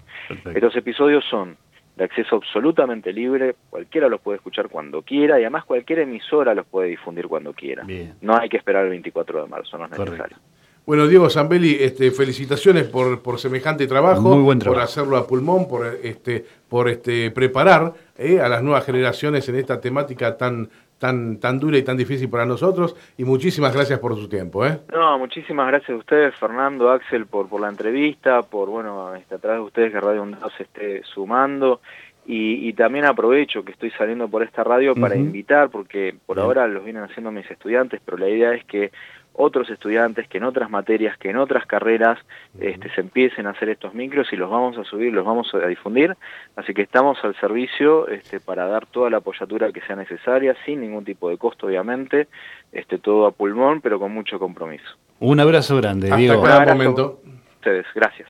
Estos 0.46 0.78
episodios 0.78 1.26
son 1.30 1.58
de 2.02 2.06
acceso 2.06 2.38
absolutamente 2.38 3.14
libre, 3.14 3.56
cualquiera 3.70 4.10
los 4.10 4.20
puede 4.22 4.38
escuchar 4.38 4.70
cuando 4.70 5.04
quiera 5.04 5.40
y 5.40 5.44
además 5.44 5.66
cualquier 5.66 6.00
emisora 6.00 6.56
los 6.56 6.66
puede 6.66 6.90
difundir 6.90 7.28
cuando 7.28 7.54
quiera. 7.54 7.86
No 8.22 8.36
hay 8.36 8.50
que 8.50 8.58
esperar 8.58 8.86
el 8.86 8.90
24 8.90 9.44
de 9.44 9.48
marzo, 9.48 9.78
no 9.78 9.86
es 9.86 9.92
necesario. 9.92 10.38
Bueno, 10.84 11.08
Diego 11.08 11.30
Zambelli, 11.30 11.78
este, 11.80 12.10
felicitaciones 12.10 12.86
por, 12.86 13.22
por 13.22 13.40
semejante 13.40 13.86
trabajo, 13.86 14.36
Muy 14.36 14.42
buen 14.42 14.58
por 14.58 14.80
hacerlo 14.80 15.16
a 15.16 15.28
pulmón, 15.28 15.68
por 15.68 15.86
este, 16.02 16.44
por 16.68 16.90
este 16.90 17.30
preparar 17.30 17.94
eh, 18.18 18.40
a 18.40 18.50
las 18.50 18.64
nuevas 18.64 18.84
generaciones 18.84 19.48
en 19.48 19.58
esta 19.58 19.80
temática 19.80 20.36
tan 20.38 20.70
tan, 21.02 21.40
tan 21.40 21.60
dura 21.60 21.80
y 21.80 21.82
tan 21.82 21.98
difícil 21.98 22.30
para 22.30 22.46
nosotros. 22.46 22.96
Y 23.18 23.26
muchísimas 23.26 23.74
gracias 23.74 23.98
por 23.98 24.16
su 24.16 24.30
tiempo. 24.30 24.64
¿eh? 24.64 24.78
No, 24.94 25.18
muchísimas 25.18 25.68
gracias 25.68 25.90
a 25.90 25.96
ustedes, 25.96 26.36
Fernando, 26.36 26.92
Axel, 26.92 27.26
por, 27.26 27.50
por 27.50 27.60
la 27.60 27.70
entrevista, 27.70 28.44
por, 28.44 28.70
bueno, 28.70 29.16
este, 29.16 29.34
a 29.34 29.38
través 29.40 29.62
de 29.62 29.66
ustedes 29.66 29.92
que 29.92 30.00
Radio 30.00 30.22
Undo 30.22 30.38
se 30.56 30.64
esté 30.64 31.02
sumando. 31.04 31.82
Y, 32.24 32.70
y, 32.70 32.74
también 32.74 33.06
aprovecho 33.06 33.66
que 33.66 33.72
estoy 33.72 33.90
saliendo 33.90 34.28
por 34.28 34.44
esta 34.44 34.64
radio 34.64 34.94
para 34.94 35.16
invitar, 35.16 35.72
porque 35.72 36.14
por 36.28 36.40
ahora 36.40 36.68
los 36.68 36.84
vienen 36.84 37.02
haciendo 37.02 37.32
mis 37.32 37.50
estudiantes, 37.50 38.00
pero 38.06 38.20
la 38.20 38.30
idea 38.30 38.54
es 38.54 38.64
que 38.66 38.92
otros 39.34 39.70
estudiantes 39.70 40.28
que 40.28 40.38
en 40.38 40.44
otras 40.44 40.70
materias, 40.70 41.18
que 41.18 41.30
en 41.30 41.38
otras 41.38 41.66
carreras 41.66 42.20
este, 42.60 42.94
se 42.94 43.02
empiecen 43.02 43.48
a 43.48 43.52
hacer 43.52 43.70
estos 43.70 43.94
micros 43.94 44.32
y 44.32 44.36
los 44.36 44.50
vamos 44.50 44.78
a 44.78 44.84
subir, 44.84 45.14
los 45.14 45.26
vamos 45.26 45.54
a 45.54 45.66
difundir. 45.68 46.16
Así 46.56 46.74
que 46.74 46.82
estamos 46.82 47.18
al 47.24 47.36
servicio 47.40 48.08
este, 48.08 48.40
para 48.40 48.68
dar 48.68 48.86
toda 48.86 49.10
la 49.10 49.18
apoyatura 49.18 49.72
que 49.72 49.82
sea 49.82 49.96
necesaria, 49.96 50.56
sin 50.66 50.82
ningún 50.82 51.06
tipo 51.06 51.30
de 51.30 51.38
costo, 51.38 51.68
obviamente, 51.68 52.28
este, 52.72 52.98
todo 52.98 53.26
a 53.26 53.32
pulmón, 53.32 53.82
pero 53.82 54.00
con 54.00 54.14
mucho 54.14 54.38
compromiso. 54.38 54.98
Un 55.20 55.40
abrazo 55.40 55.78
grande, 55.78 56.08
Hasta 56.08 56.18
Diego. 56.18 56.44
cada 56.44 56.66
momento. 56.74 57.22
Ustedes, 57.56 57.86
gracias. 57.94 58.28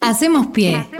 Hacemos 0.00 0.48
pie. 0.48 0.76
Hacemos 0.76 0.96
pie. 0.96 0.99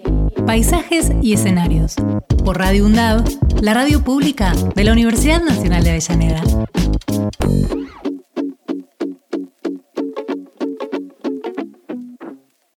Paisajes 0.45 1.11
y 1.21 1.33
escenarios. 1.33 1.95
Por 2.43 2.57
Radio 2.57 2.85
UNDAV, 2.85 3.23
la 3.61 3.73
radio 3.73 4.03
pública 4.03 4.53
de 4.75 4.83
la 4.83 4.91
Universidad 4.91 5.41
Nacional 5.41 5.83
de 5.83 5.89
Avellaneda. 5.91 6.43